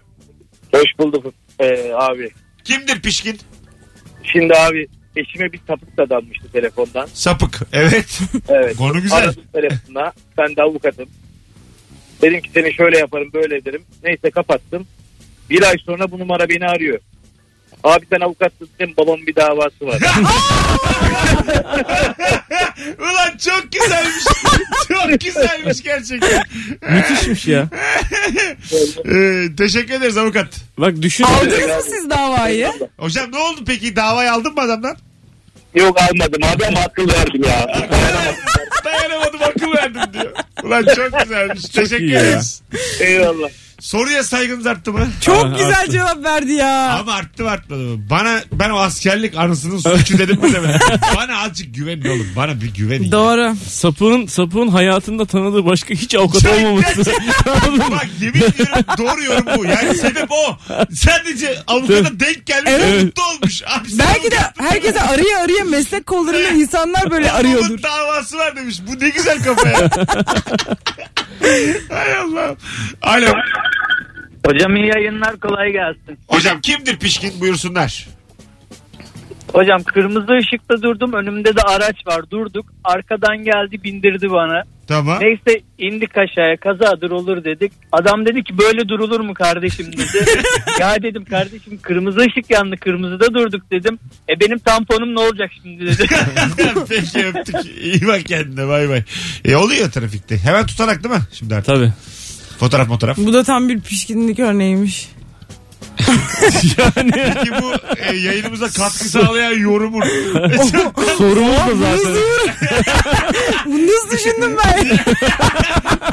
Hoş 0.72 0.98
bulduk 0.98 1.34
ee, 1.58 1.92
abi. 1.94 2.30
Kimdir 2.64 3.02
pişkin? 3.02 3.38
Şimdi 4.32 4.54
abi 4.54 4.86
eşime 5.16 5.52
bir 5.52 5.60
sapık 5.66 5.96
da 5.96 6.10
danmıştı 6.10 6.52
telefondan. 6.52 7.08
Sapık. 7.12 7.60
Evet. 7.72 8.20
Evet. 8.48 8.76
Konu 8.76 9.02
güzel. 9.02 9.18
Aradım 9.18 9.44
telefonla. 9.52 10.12
Ben 10.38 10.56
de 10.56 10.62
avukatım. 10.62 11.08
Dedim 12.22 12.40
ki 12.40 12.50
seni 12.54 12.74
şöyle 12.74 12.98
yaparım 12.98 13.30
böyle 13.34 13.56
ederim. 13.56 13.82
Neyse 14.04 14.30
kapattım. 14.30 14.86
Bir 15.50 15.62
ay 15.62 15.76
sonra 15.86 16.10
bu 16.10 16.18
numara 16.18 16.48
beni 16.48 16.66
arıyor. 16.66 16.98
Abi 17.84 18.06
sen 18.12 18.20
avukatsın 18.20 18.68
dedim 18.78 18.94
babamın 18.96 19.26
bir 19.26 19.36
davası 19.36 19.86
var. 19.86 19.98
Ulan 22.98 23.36
çok 23.38 23.72
güzelmiş. 23.72 24.24
çok 25.08 25.20
güzelmiş 25.20 25.82
gerçekten. 25.82 26.42
Müthişmiş 26.90 27.46
ya. 27.46 27.68
Ee, 29.14 29.46
teşekkür 29.58 29.94
ederiz 29.94 30.16
avukat. 30.16 30.46
Bak 30.78 31.02
düşün. 31.02 31.24
Aldınız 31.24 31.58
mı 31.66 31.82
siz 31.90 32.10
davayı? 32.10 32.70
Hocam 32.98 33.32
ne 33.32 33.38
oldu 33.38 33.60
peki? 33.66 33.96
Davayı 33.96 34.32
aldın 34.32 34.54
mı 34.54 34.60
adamdan? 34.60 34.96
Yok 35.74 35.98
almadım 36.00 36.42
abi 36.54 36.66
ama 36.66 36.80
akıl 36.80 37.08
verdim 37.08 37.42
ya. 37.44 37.88
Dayanamadım 38.84 39.42
akıl 39.42 39.72
verdim 39.72 40.00
diyor. 40.12 40.32
Ulan 40.62 40.82
çok 40.96 41.20
güzelmiş. 41.22 41.62
Teşekkür 41.62 42.04
iyi 42.04 42.12
ya. 42.12 42.20
ederiz. 42.20 42.62
Eyvallah. 43.00 43.48
Soruya 43.80 44.22
saygınız 44.24 44.66
arttı 44.66 44.92
mı? 44.92 45.08
Çok 45.20 45.44
Aha, 45.44 45.56
güzel 45.56 45.80
arttı. 45.80 45.90
cevap 45.92 46.24
verdi 46.24 46.52
ya. 46.52 46.98
Ama 47.00 47.12
arttı 47.12 47.42
mı 47.42 47.50
artmadı 47.50 47.80
mı? 47.80 47.96
Bana 48.10 48.40
ben 48.52 48.70
o 48.70 48.78
askerlik 48.78 49.36
anısının 49.36 49.78
suçu 49.78 50.18
dedim 50.18 50.40
mi 50.42 50.52
demedim. 50.54 50.80
Bana 51.16 51.38
azıcık 51.42 51.74
güvenin 51.74 52.04
oğlum. 52.08 52.26
Bana 52.36 52.60
bir 52.60 52.74
güvenin. 52.74 53.12
Doğru. 53.12 53.54
Sapığın, 53.68 54.26
sapığın 54.26 54.68
hayatında 54.68 55.24
tanıdığı 55.26 55.66
başka 55.66 55.94
hiç 55.94 56.14
avukat 56.14 56.42
Çok 56.42 56.52
olmaması. 56.54 56.98
Bak 57.90 58.08
yemin 58.20 58.38
ediyorum 58.42 58.84
doğru 58.98 59.24
yorum 59.24 59.46
bu. 59.58 59.64
Yani 59.64 59.94
sebep 59.94 60.30
o. 60.30 60.56
Sadece 60.94 61.58
avukata 61.66 62.20
denk 62.20 62.46
gelmiş 62.46 62.72
Evet. 62.74 63.04
mutlu 63.04 63.22
olmuş. 63.22 63.62
Abi 63.66 63.88
Belki 63.98 64.30
de 64.30 64.36
herkese 64.58 65.00
araya 65.02 65.38
araya 65.44 65.64
meslek 65.64 66.06
kollarında 66.06 66.48
insanlar 66.48 67.10
böyle 67.10 67.32
arıyordur. 67.32 67.82
davası 67.82 68.38
var 68.38 68.56
demiş. 68.56 68.80
Bu 68.88 69.04
ne 69.04 69.08
güzel 69.08 69.42
kafa 69.44 69.68
ya. 69.68 69.90
Hay 71.90 72.14
Allah. 72.16 72.54
Alo. 73.02 73.32
Hocam 74.46 74.76
iyi 74.76 74.86
yayınlar 74.86 75.40
kolay 75.40 75.72
gelsin. 75.72 76.18
Hocam 76.28 76.60
kimdir 76.60 76.98
pişkin 76.98 77.40
buyursunlar. 77.40 78.06
Hocam 79.52 79.82
kırmızı 79.82 80.32
ışıkta 80.32 80.82
durdum 80.82 81.12
önümde 81.12 81.56
de 81.56 81.60
araç 81.62 82.06
var 82.06 82.30
durduk. 82.30 82.66
Arkadan 82.84 83.36
geldi 83.36 83.84
bindirdi 83.84 84.30
bana. 84.30 84.62
Tamam. 84.86 85.18
Neyse 85.20 85.60
indik 85.78 86.18
aşağıya 86.18 86.56
kazadır 86.56 87.10
olur 87.10 87.44
dedik. 87.44 87.72
Adam 87.92 88.26
dedi 88.26 88.44
ki 88.44 88.58
böyle 88.58 88.88
durulur 88.88 89.20
mu 89.20 89.34
kardeşim 89.34 89.92
dedi. 89.92 90.30
ya 90.80 91.02
dedim 91.02 91.24
kardeşim 91.24 91.78
kırmızı 91.82 92.20
ışık 92.20 92.50
yandı 92.50 92.76
kırmızıda 92.76 93.34
durduk 93.34 93.70
dedim. 93.70 93.98
E 94.30 94.40
benim 94.40 94.58
tamponum 94.58 95.14
ne 95.14 95.20
olacak 95.20 95.50
şimdi 95.62 95.86
dedi. 95.86 96.06
Peki 96.88 97.26
öptük. 97.26 97.56
İyi 97.82 98.06
bak 98.06 98.24
kendine 98.26 98.68
bay 98.68 98.88
bay. 98.88 99.02
E 99.44 99.56
oluyor 99.56 99.90
trafikte. 99.90 100.38
Hemen 100.38 100.66
tutanak 100.66 101.04
değil 101.04 101.14
mi? 101.14 101.22
Şimdi 101.32 101.54
artık. 101.54 101.66
Tabii. 101.66 101.92
Fotoğraf 102.60 102.88
fotoğraf. 102.88 103.18
Bu 103.18 103.32
da 103.32 103.44
tam 103.44 103.68
bir 103.68 103.80
pişkinlik 103.80 104.38
örneğiymiş. 104.38 105.08
yani 106.78 107.10
Peki 107.12 107.50
bu 107.62 107.72
e, 107.96 108.16
yayınımıza 108.16 108.66
katkı 108.66 109.04
sağlayan 109.04 109.58
yorumun. 109.58 110.02
sorumuz 111.18 111.56
da 111.56 111.74
zaten. 111.80 112.16
Bunu 113.66 113.86
nasıl 113.86 114.10
düşündüm 114.10 114.56
ben? 114.64 114.98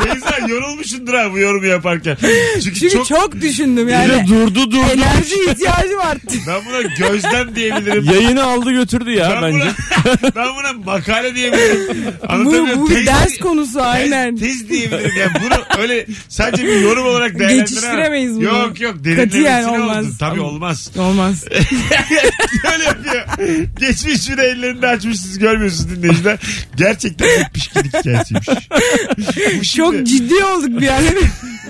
Beyza 0.05 0.47
yorulmuşsundur 0.47 1.13
ha 1.13 1.31
bu 1.31 1.39
yorumu 1.39 1.65
yaparken. 1.65 2.17
Çünkü, 2.63 2.79
Çünkü 2.79 2.89
çok, 2.89 3.07
çok, 3.07 3.41
düşündüm 3.41 3.89
yani. 3.89 4.27
durdu 4.27 4.71
durdu. 4.71 4.77
Enerji 4.93 5.35
ihtiyacım 5.51 5.99
arttı. 5.99 6.35
ben 6.47 6.61
buna 6.69 6.81
gözlem 6.81 7.55
diyebilirim. 7.55 8.03
Yayını 8.03 8.43
aldı 8.43 8.71
götürdü 8.71 9.11
ya 9.11 9.39
ben, 9.41 9.53
bence. 9.53 9.65
buna, 10.05 10.35
ben 10.35 10.55
buna 10.55 10.73
makale 10.85 11.35
diyebilirim. 11.35 12.05
Bu, 12.45 12.51
bu 12.79 12.89
Tez- 12.89 13.05
ders 13.05 13.37
konusu 13.37 13.81
aynen. 13.81 14.35
Tez, 14.35 14.59
tez 14.59 14.69
diyebilirim 14.69 15.11
yani 15.19 15.31
bunu 15.45 15.81
öyle 15.81 16.05
sadece 16.29 16.63
bir 16.63 16.81
yorum 16.81 17.05
olarak 17.05 17.39
değerlendiremem. 17.39 17.65
Geçiştiremeyiz 17.65 18.35
bunu. 18.35 18.43
Yok 18.43 18.81
yok 18.81 18.95
Katiyen 18.95 19.23
derinlemesine 19.33 19.76
olmaz. 19.81 20.05
oldu. 20.05 20.13
Tabii 20.19 20.39
olmaz. 20.41 20.91
Olmaz. 20.97 21.45
Öyle 22.73 22.83
yapıyor. 22.83 23.25
Geçmiş 23.79 24.29
bir 24.29 24.37
ellerini 24.37 24.87
açmış 24.87 25.19
siz 25.19 25.39
görmüyorsunuz 25.39 25.95
dinleyiciler. 25.95 26.39
Gerçekten 26.75 27.27
bir 27.27 27.49
pişkinlik 27.53 27.97
hikayesiymiş. 27.97 28.47
Bu 29.59 29.63
şimdi, 29.63 29.63
Çok 29.77 30.07
ciddi 30.07 30.43
olduk 30.45 30.81
bir 30.81 30.87
an. 30.87 31.01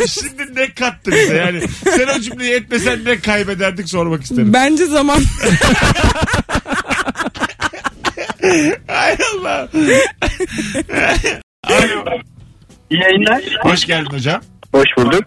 şimdi 0.07 0.55
ne 0.55 0.73
kattı 0.73 1.11
bize 1.11 1.35
yani. 1.37 1.61
Sen 1.83 2.07
o 2.17 2.19
cümleyi 2.21 2.53
etmesen 2.53 3.05
ne 3.05 3.19
kaybederdik 3.19 3.89
sormak 3.89 4.23
isterim. 4.23 4.53
Bence 4.53 4.85
zaman. 4.85 5.21
Ay 8.87 9.17
Allah. 9.33 9.67
Alo. 11.63 12.05
İyi 12.89 13.01
yayınlar. 13.01 13.41
Hoş 13.61 13.85
geldin 13.85 14.09
hocam. 14.11 14.41
Hoş 14.71 14.86
bulduk. 14.97 15.24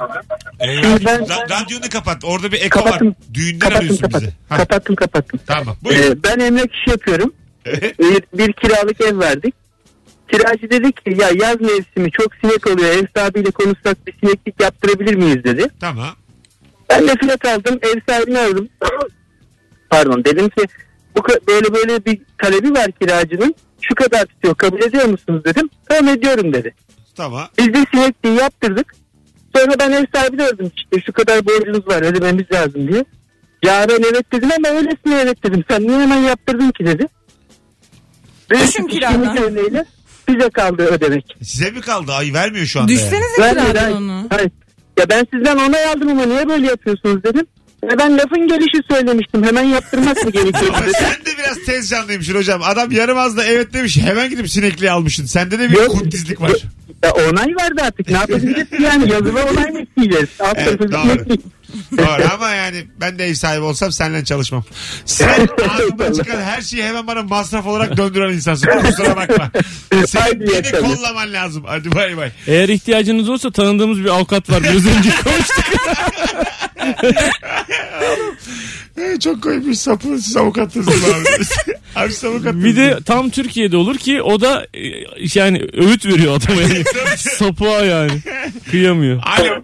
Ee, 0.60 0.66
ra- 0.66 1.50
radyonu 1.50 1.88
kapat. 1.92 2.24
Orada 2.24 2.52
bir 2.52 2.60
eko 2.62 2.78
Kapattım. 2.84 3.08
var. 3.08 3.14
Düğünden 3.34 3.58
Kapattım 3.58 3.78
arıyorsun 3.78 4.02
kapattım. 4.02 4.28
bizi. 4.28 4.34
Ha, 4.48 4.56
Kapattım 4.56 4.96
kapattım. 4.96 5.40
tamam. 5.46 5.76
Ee, 5.92 6.22
ben 6.24 6.38
emlak 6.38 6.74
işi 6.74 6.90
yapıyorum. 6.90 7.32
bir, 7.98 8.22
bir 8.38 8.52
kiralık 8.52 9.00
ev 9.00 9.18
verdik. 9.18 9.54
Kiracı 10.32 10.70
dedi 10.70 10.92
ki 10.92 11.16
ya 11.20 11.28
yaz 11.34 11.60
mevsimi 11.60 12.10
çok 12.10 12.34
sinek 12.34 12.66
oluyor. 12.66 12.88
Ev 12.90 13.06
sahibiyle 13.16 13.50
konuşsak 13.50 14.06
bir 14.06 14.14
sineklik 14.20 14.60
yaptırabilir 14.60 15.14
miyiz 15.14 15.44
dedi. 15.44 15.66
tamam. 15.80 16.08
Ben 16.90 17.08
de 17.08 17.14
fiyat 17.20 17.44
aldım. 17.44 17.78
Ev 17.82 18.00
sahibini 18.08 18.38
aradım. 18.38 18.68
Pardon 19.90 20.24
dedim 20.24 20.48
ki 20.48 20.64
bu 21.16 21.22
böyle 21.48 21.74
böyle 21.74 22.04
bir 22.04 22.20
talebi 22.38 22.70
var 22.74 22.92
kiracının. 22.92 23.54
Şu 23.80 23.94
kadar 23.94 24.24
tutuyor 24.26 24.54
kabul 24.54 24.82
ediyor 24.82 25.04
musunuz 25.04 25.44
dedim. 25.44 25.70
Tamam 25.88 26.08
ediyorum 26.14 26.52
dedi. 26.52 26.74
Tamam. 27.16 27.48
Biz 27.58 27.66
de 27.74 27.84
sinekliği 27.94 28.34
yaptırdık. 28.36 28.94
Sonra 29.56 29.72
ben 29.78 29.90
ev 29.92 30.04
sahibini 30.14 30.42
aradım 30.42 30.70
işte 30.76 31.02
şu 31.06 31.12
kadar 31.12 31.46
borcunuz 31.46 31.86
var 31.88 32.02
ödememiz 32.02 32.44
lazım 32.52 32.88
diye. 32.88 33.04
Ya 33.64 33.86
ben 33.88 34.02
evet 34.12 34.32
dedim 34.32 34.48
ama 34.58 34.68
öylesine 34.68 35.20
evet 35.22 35.44
dedim. 35.44 35.64
Sen 35.70 35.82
niye 35.82 35.98
hemen 36.00 36.18
yaptırdın 36.18 36.70
ki 36.70 36.86
dedi. 36.86 37.06
Düşün 38.50 38.86
kiradan. 38.86 39.22
işimiz 39.22 39.40
örneğiyle 39.42 39.84
bize 40.28 40.50
kaldı 40.50 40.82
ödemek. 40.82 41.36
Size 41.42 41.70
mi 41.70 41.80
kaldı? 41.80 42.12
Ay 42.12 42.32
vermiyor 42.34 42.66
şu 42.66 42.80
anda. 42.80 42.92
yani. 42.92 43.00
Düşsenize 43.02 43.38
Ben, 43.40 43.50
kiradan 43.54 43.90
ben, 43.90 43.96
onu. 43.96 44.26
hayır. 44.30 44.50
Ya 44.98 45.08
ben 45.10 45.26
sizden 45.34 45.56
onay 45.56 45.84
aldım 45.84 46.08
ama 46.08 46.24
niye 46.26 46.48
böyle 46.48 46.66
yapıyorsunuz 46.66 47.24
dedim. 47.24 47.46
Ya 47.90 47.98
ben 47.98 48.18
lafın 48.18 48.48
gelişi 48.48 48.78
söylemiştim. 48.90 49.44
Hemen 49.44 49.62
yaptırmak 49.64 50.24
mı 50.24 50.30
gerekiyor 50.30 50.72
Ama 50.74 50.82
dedi. 50.86 50.92
sen 50.98 51.10
de 51.26 51.38
biraz 51.38 51.58
tez 51.66 51.88
canlıymışsın 51.88 52.34
hocam. 52.34 52.60
Adam 52.64 52.90
yarım 52.92 53.18
az 53.18 53.36
da 53.36 53.44
evet 53.44 53.72
demiş. 53.72 53.96
Hemen 53.98 54.30
gidip 54.30 54.50
sinekliği 54.50 54.90
almışsın. 54.90 55.24
Sende 55.24 55.58
de 55.58 55.70
bir 55.70 55.76
kuntizlik 55.76 56.40
var. 56.40 56.50
Ya 57.04 57.10
onay 57.12 57.54
vardı 57.56 57.80
artık. 57.84 58.08
Ne 58.10 58.16
yapabiliriz 58.16 58.66
yani? 58.80 59.12
Yazılı 59.12 59.42
onay 59.42 59.70
mı 59.70 59.80
isteyeceğiz? 59.80 60.28
Alt 60.40 60.56
Evet, 60.58 60.80
doğru. 60.80 61.26
Doğru 61.98 62.28
ama 62.34 62.50
yani 62.50 62.86
ben 63.00 63.18
de 63.18 63.26
ev 63.26 63.34
sahibi 63.34 63.64
olsam 63.64 63.92
seninle 63.92 64.24
çalışmam. 64.24 64.64
Sen 65.04 65.48
ağzından 65.70 66.12
çıkan 66.12 66.40
her 66.42 66.60
şeyi 66.60 66.82
hemen 66.84 67.06
bana 67.06 67.22
masraf 67.22 67.66
olarak 67.66 67.96
döndüren 67.96 68.32
insansın. 68.32 68.68
Kusura 68.82 69.16
bakma. 69.16 69.50
Haydi 70.18 70.46
beni 70.52 70.80
kollaman 70.80 71.32
lazım. 71.32 71.64
Hadi 71.66 71.94
bay 71.94 72.16
bay. 72.16 72.30
Eğer 72.46 72.68
ihtiyacınız 72.68 73.28
olsa 73.28 73.50
tanıdığımız 73.50 73.98
bir 74.04 74.08
avukat 74.08 74.50
var. 74.50 74.62
Biraz 74.62 74.86
önce 74.86 75.10
konuştuk. 75.24 75.64
Ee, 79.00 79.18
çok 79.20 79.42
koymuş 79.42 79.78
sapı 79.78 80.18
siz 80.18 80.36
avukatsınız 80.36 80.88
abi. 80.88 81.74
abi 81.96 82.12
siz 82.12 82.24
avukatsınız. 82.24 82.64
Bir 82.64 82.76
de 82.76 82.98
tam 83.06 83.30
Türkiye'de 83.30 83.76
olur 83.76 83.96
ki 83.98 84.22
o 84.22 84.40
da 84.40 84.66
e, 84.74 84.80
yani 85.34 85.66
öğüt 85.72 86.06
veriyor 86.06 86.36
adama 86.36 86.62
yani. 86.62 86.84
Sapığa 87.16 87.84
yani. 87.84 88.20
Kıyamıyor. 88.70 89.22
Alo. 89.38 89.62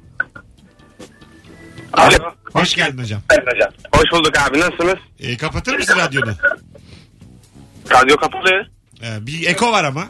Alo. 1.93 2.17
Hoş 2.53 2.75
geldin 2.75 2.99
hocam. 3.03 3.21
Hoş 3.93 4.13
bulduk 4.13 4.33
abi. 4.39 4.61
Nasılsınız? 4.61 4.99
Ee, 5.21 5.37
kapatır 5.37 5.75
mısın 5.79 5.95
radyonu? 5.99 6.33
Radyo 7.93 8.17
kapalı. 8.17 8.51
Ee, 9.03 9.27
bir 9.27 9.47
eko 9.47 9.73
var 9.73 9.85
ama. 9.85 10.05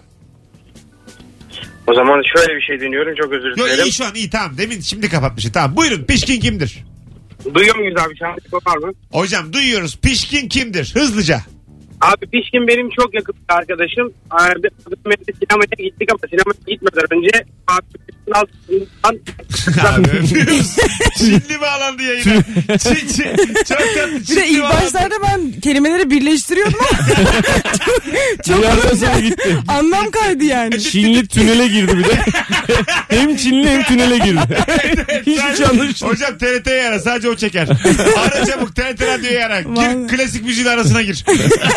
O 1.87 1.95
zaman 1.95 2.23
şöyle 2.37 2.57
bir 2.57 2.63
şey 2.63 2.81
deniyorum. 2.81 3.15
Çok 3.23 3.33
özür 3.33 3.49
Yo 3.57 3.67
dilerim. 3.67 3.85
iyi 3.85 3.93
şu 3.93 4.05
an 4.05 4.15
iyi 4.15 4.31
tamam. 4.31 4.59
Demin 4.59 4.81
şimdi 4.81 5.09
kapatmışım. 5.09 5.53
Tamam 5.53 5.77
buyurun 5.77 6.05
pişkin 6.05 6.41
kimdir? 6.41 6.85
Duyuyor 7.55 7.77
muyuz 7.77 7.97
abi? 8.01 8.17
Şahane 8.17 8.37
var 8.67 8.77
mı? 8.77 8.93
Hocam 9.13 9.53
duyuyoruz. 9.53 9.97
Pişkin 9.97 10.49
kimdir? 10.49 10.91
Hızlıca. 10.95 11.41
Abi 12.01 12.27
Pişkin 12.27 12.69
benim 12.69 12.91
çok 12.91 13.15
yakın 13.15 13.35
bir 13.35 13.55
arkadaşım. 13.55 14.13
Abi, 14.31 14.69
sinemaya 14.87 15.17
gittik 15.79 16.09
ama 16.13 16.21
sinemaya 16.31 16.59
gitmeden 16.67 17.19
önce 17.19 17.45
abi 17.69 17.87
altından 18.33 19.21
Abi 19.95 20.11
öpüyoruz. 20.11 20.77
Çinli 21.19 21.61
bağlandı 21.61 22.03
yayına. 22.03 22.43
Çin, 22.79 22.95
Çin. 23.09 23.37
Çok 23.55 23.79
tatlı. 23.95 24.21
Bir 24.31 24.37
de 24.37 24.47
ilk 24.49 24.63
bağlandı. 24.63 24.77
başlarda 24.85 25.15
ben 25.23 25.61
kelimeleri 25.61 26.11
birleştiriyordum 26.11 26.79
ama 26.81 26.99
çok 28.47 28.65
yerden 28.65 28.95
sonra 28.97 29.21
gitti. 29.21 29.57
anlam 29.69 30.11
kaydı 30.11 30.45
yani. 30.45 30.81
Çinli 30.83 31.27
tünele 31.29 31.69
girdi 31.69 31.99
bir 31.99 32.05
de. 32.05 32.19
hem 33.09 33.37
Çinli 33.37 33.71
hem 33.71 33.83
tünele 33.83 34.19
girdi. 34.19 34.59
Hiçbir 35.21 35.33
şey 35.33 35.37
Sadece- 35.43 35.67
anlaşılmıyor. 35.67 36.17
Hocam 36.17 36.39
TRT'ye 36.39 36.89
ara 36.89 36.99
sadece 37.01 37.29
o 37.29 37.37
çeker. 37.37 37.69
Ara 38.19 38.45
çabuk 38.47 38.77
TRT 38.77 39.03
radyoya 39.03 39.47
ara. 39.47 39.61
Gir 39.61 39.69
Vallahi. 39.69 40.07
klasik 40.07 40.45
müziğin 40.45 40.67
arasına 40.69 41.03
gir. 41.03 41.25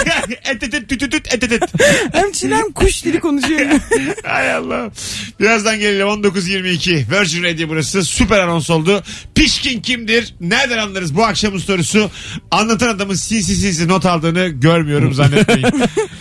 et 0.52 0.64
et 0.64 0.74
et 0.74 0.88
tüt 0.90 1.00
tüt 1.00 1.12
tüt 1.12 1.34
et 1.34 1.44
et 1.44 1.52
et. 1.52 1.64
Hem 2.14 2.32
Çin 2.32 2.52
hem 2.52 2.72
kuş 2.72 3.06
dili 3.06 3.20
konuşuyor. 3.20 3.62
Hay 4.24 4.54
Allah. 4.54 4.92
Birazdan 5.40 5.80
gelelim 5.80 6.08
19.22. 6.08 7.20
Virgin 7.20 7.44
Radio 7.44 7.70
burası. 7.70 8.04
Süper 8.04 8.40
anons 8.40 8.70
oldu. 8.70 9.04
Pişkin 9.36 9.82
kimdir? 9.82 10.34
Nereden 10.42 10.78
anlarız 10.78 11.16
bu 11.16 11.26
akşamın 11.26 11.58
sorusu? 11.58 12.12
Anlatan 12.52 12.88
adamın 12.88 13.14
sinsi 13.14 13.56
sinsi 13.56 13.88
not 13.88 14.06
aldığını 14.06 14.48
görmüyorum 14.48 15.14
zannetmeyin. 15.14 15.68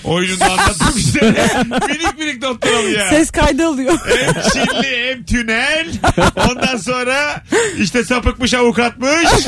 Oyununda 0.08 0.44
anlatmış 0.44 0.96
işte. 1.04 1.20
minik 1.88 2.18
minik 2.18 2.42
notlar 2.42 2.72
alıyor. 2.72 3.08
Ses 3.10 3.30
kaydı 3.30 3.66
alıyor. 3.66 3.98
Hem 4.08 4.42
Çinli 4.52 5.08
hem 5.10 5.24
tünel. 5.24 5.86
Ondan 6.50 6.76
sonra 6.76 7.42
işte 7.78 8.04
sapıkmış 8.04 8.54
avukatmış. 8.54 9.28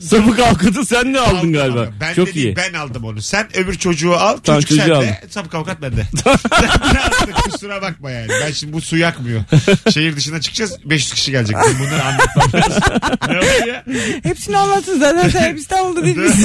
Sapık 0.00 0.38
avukatı 0.38 0.84
sen 0.86 1.14
de 1.14 1.20
aldın 1.20 1.36
Aldım 1.36 1.52
galiba. 1.52 1.80
ama 1.80 1.90
Ben 2.00 2.14
Çok 2.14 2.26
de 2.26 2.34
değil, 2.34 2.46
iyi. 2.46 2.56
ben 2.56 2.72
aldım 2.72 3.04
onu. 3.04 3.22
Sen 3.22 3.56
öbür 3.56 3.74
çocuğu 3.74 4.16
al. 4.16 4.36
Tamam, 4.36 4.60
Çocuk 4.60 4.68
çocuğu 4.68 4.80
sende. 4.82 4.94
aldım. 4.94 5.08
Sapık 5.30 5.54
avukat 5.54 5.82
bende. 5.82 6.06
Sen 7.24 7.32
Kusura 7.52 7.82
bakma 7.82 8.10
yani. 8.10 8.28
Ben 8.46 8.52
şimdi 8.52 8.72
bu 8.72 8.80
su 8.80 8.96
yakmıyor. 8.96 9.40
Şehir 9.94 10.16
dışına 10.16 10.40
çıkacağız. 10.40 10.76
500 10.84 11.12
kişi 11.14 11.30
gelecek. 11.30 11.56
Ben 11.56 11.78
bunları 11.78 12.02
anlatmam 12.04 12.50
lazım. 12.62 12.82
ne 13.28 13.38
oluyor 13.38 13.66
ya? 13.66 13.84
Hepsini 14.22 14.56
anlattın 14.56 14.98
zaten 15.00 15.28
sen 15.28 15.42
hep 15.42 15.58
İstanbul'da 15.58 16.04
değil 16.04 16.16
misin? 16.16 16.42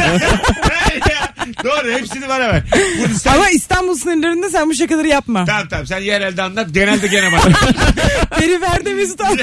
Ya, 1.09 1.30
Doğru 1.63 1.91
hepsini 1.91 2.27
var 2.29 2.43
hemen. 2.43 2.63
Bunu 2.99 3.17
sen... 3.19 3.33
Ama 3.33 3.49
İstanbul 3.49 3.95
sınırlarında 3.95 4.49
sen 4.49 4.69
bu 4.69 4.73
şakaları 4.73 5.07
yapma. 5.07 5.45
Tamam 5.45 5.67
tamam 5.69 5.87
sen 5.87 5.99
yerelde 5.99 6.41
anlat. 6.41 6.67
Genelde 6.71 7.07
gene 7.07 7.31
bana. 7.31 7.41
Periferde 8.39 8.93
Mesut 8.93 9.21
abi. 9.21 9.35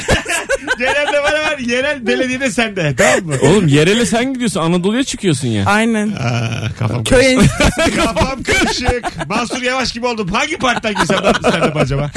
genelde 0.78 1.22
bana 1.22 1.32
ver. 1.38 1.58
Yerel 1.58 2.06
belediyede 2.06 2.50
sende. 2.50 2.94
Tamam 2.96 3.24
mı? 3.24 3.34
Oğlum 3.42 3.68
yerele 3.68 4.06
sen 4.06 4.32
gidiyorsun 4.34 4.60
Anadolu'ya 4.60 5.04
çıkıyorsun 5.04 5.48
ya. 5.48 5.64
Aynen. 5.66 6.08
Aa, 6.12 6.68
kafam 6.78 7.04
Köy 7.04 7.36
karışık. 7.36 7.96
Kafam 7.96 8.42
karışık. 8.42 9.28
Mansur 9.28 9.62
Yavaş 9.62 9.92
gibi 9.92 10.06
oldum. 10.06 10.28
Hangi 10.32 10.56
partiden 10.58 10.94
girsem 10.94 11.18
ben 11.24 11.32
stand 11.32 11.76
acaba? 11.76 12.10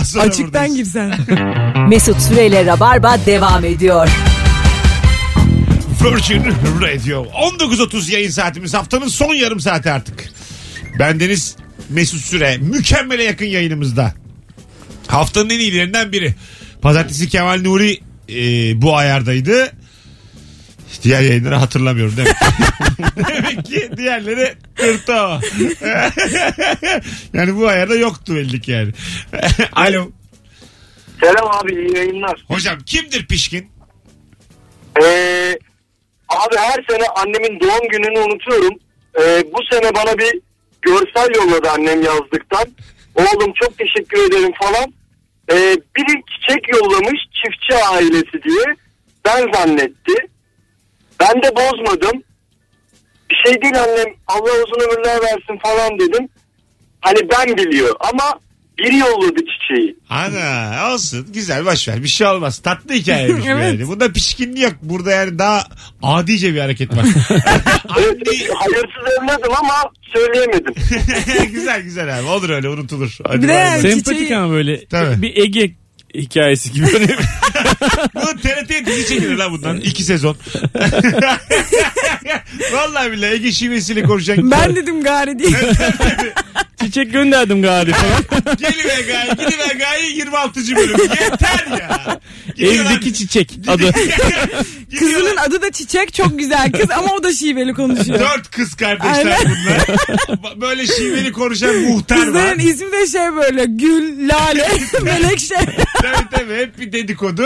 Az 0.00 0.10
sonra 0.10 0.24
açıktan 0.24 0.46
buradayız. 0.46 0.76
girsen. 0.76 1.14
Mesut 1.88 2.20
Süreyle 2.22 2.66
Rabarba 2.66 3.16
devam 3.26 3.64
ediyor. 3.64 4.08
Virgin 6.04 6.44
Radio. 6.82 7.24
19.30 7.24 8.12
yayın 8.12 8.30
saatimiz. 8.30 8.74
Haftanın 8.74 9.08
son 9.08 9.34
yarım 9.34 9.60
saati 9.60 9.90
artık. 9.90 10.24
Bendeniz 10.98 11.56
Mesut 11.88 12.20
Süre. 12.20 12.56
Mükemmele 12.58 13.22
yakın 13.24 13.46
yayınımızda. 13.46 14.14
Haftanın 15.06 15.50
en 15.50 15.58
iyilerinden 15.58 16.12
biri. 16.12 16.34
Pazartesi 16.82 17.28
Kemal 17.28 17.60
Nuri 17.60 18.00
e, 18.28 18.82
bu 18.82 18.96
ayardaydı. 18.96 19.72
Diğer 21.02 21.20
yayınları 21.20 21.54
hatırlamıyorum 21.54 22.16
demek. 22.16 22.36
demek 23.28 23.64
ki 23.64 23.90
diğerleri 23.96 24.54
kırtı 24.74 25.12
o. 25.12 25.40
yani 27.38 27.56
bu 27.56 27.68
ayarda 27.68 27.94
yoktu 27.96 28.34
belli 28.34 28.60
ki 28.60 28.70
yani. 28.70 28.92
Alo. 29.72 30.10
Selam 31.20 31.50
abi 31.50 31.72
iyi 31.72 31.96
yayınlar. 31.96 32.44
Hocam 32.48 32.78
kimdir 32.80 33.26
pişkin? 33.26 33.70
Ee, 35.02 35.58
abi 36.34 36.56
her 36.56 36.84
sene 36.90 37.06
annemin 37.06 37.60
doğum 37.60 37.88
gününü 37.88 38.18
unutuyorum. 38.18 38.78
Ee, 39.20 39.44
bu 39.52 39.58
sene 39.70 39.94
bana 39.94 40.18
bir 40.18 40.40
görsel 40.82 41.34
yolladı 41.34 41.70
annem 41.70 42.02
yazdıktan. 42.02 42.64
Oğlum 43.14 43.52
çok 43.62 43.78
teşekkür 43.78 44.28
ederim 44.28 44.52
falan. 44.62 44.92
Ee, 45.50 45.76
biri 45.96 46.22
çiçek 46.30 46.68
yollamış 46.68 47.20
çiftçi 47.32 47.74
ailesi 47.74 48.42
diye. 48.42 48.64
Ben 49.24 49.52
zannetti. 49.52 50.14
Ben 51.20 51.42
de 51.42 51.56
bozmadım. 51.56 52.22
Bir 53.30 53.36
şey 53.46 53.62
değil 53.62 53.82
annem 53.82 54.14
Allah 54.26 54.52
uzun 54.64 54.80
ömürler 54.80 55.22
versin 55.22 55.58
falan 55.62 55.98
dedim. 55.98 56.28
Hani 57.00 57.30
ben 57.30 57.56
biliyor 57.56 57.96
ama 58.00 58.40
biri 58.78 58.96
yolladı 58.96 59.40
çiçeği. 59.40 59.96
Ana 60.10 60.92
olsun 60.94 61.26
güzel 61.32 61.66
boşver 61.66 62.02
bir 62.02 62.08
şey 62.08 62.26
olmaz 62.26 62.58
tatlı 62.58 62.94
hikayeymiş 62.94 63.44
Evet. 63.48 63.64
yani. 63.72 63.88
Bunda 63.88 64.12
pişkinliği 64.12 64.64
yok 64.64 64.74
burada 64.82 65.10
yani 65.10 65.38
daha 65.38 65.64
adice 66.02 66.54
bir 66.54 66.60
hareket 66.60 66.96
var. 66.96 67.04
Evet, 67.98 68.18
hayırsız 68.54 69.12
evladım 69.22 69.52
ama 69.58 69.74
söyleyemedim. 70.14 70.74
güzel 71.52 71.82
güzel 71.82 72.18
abi 72.18 72.26
olur 72.26 72.50
öyle 72.50 72.68
unutulur. 72.68 73.18
Hadi 73.26 73.42
Bir 73.42 73.48
de. 73.48 73.52
Çiçeği- 73.52 73.80
Sempatik 73.92 74.30
ama 74.32 74.52
böyle 74.52 74.86
Tabii. 74.86 75.22
bir 75.22 75.36
Ege 75.36 75.70
hikayesi 76.14 76.72
gibi. 76.72 76.86
Bu 78.14 78.40
TRT'ye 78.42 78.86
dizi 78.86 79.08
çekilir 79.08 79.36
lan 79.36 79.52
bundan 79.52 79.80
iki 79.80 80.02
sezon. 80.02 80.36
Vallahi 82.72 83.12
billahi 83.12 83.32
Ege 83.32 83.52
şivesiyle 83.52 84.02
konuşacak. 84.02 84.38
Ben 84.42 84.76
dedim 84.76 85.02
gari 85.02 85.38
diye. 85.38 85.50
Çiçek 86.84 87.12
gönderdim 87.12 87.62
gari 87.62 87.92
falan. 87.92 88.56
Geliver 88.58 89.00
gayi 89.08 89.30
gidiver 89.30 89.74
gayi 89.78 90.16
26. 90.16 90.60
bölüm. 90.76 90.96
Yeter 91.00 91.66
ya. 91.80 92.20
Gidiyorlar- 92.56 92.92
Evdeki 92.92 93.14
çiçek 93.14 93.52
adı. 93.68 93.90
Kızının 94.98 95.36
adı 95.36 95.62
da 95.62 95.70
Çiçek 95.70 96.14
çok 96.14 96.38
güzel 96.38 96.72
kız 96.72 96.90
ama 96.90 97.12
o 97.14 97.22
da 97.22 97.32
şiveli 97.32 97.74
konuşuyor. 97.74 98.20
Dört 98.20 98.50
kız 98.50 98.74
kardeşler 98.74 99.36
Aynen. 99.38 99.56
bunlar. 100.28 100.60
Böyle 100.60 100.86
şiveli 100.86 101.32
konuşan 101.32 101.76
muhtar 101.76 102.16
var. 102.16 102.24
Kızların 102.24 102.58
ismi 102.58 102.92
de 102.92 103.06
şey 103.06 103.32
böyle 103.36 103.64
Gül, 103.64 104.28
Lale, 104.28 104.68
Melekşe. 105.02 105.54
tabii 106.02 106.28
tabii 106.30 106.56
hep 106.56 106.78
bir 106.78 106.92
dedikodu. 106.92 107.44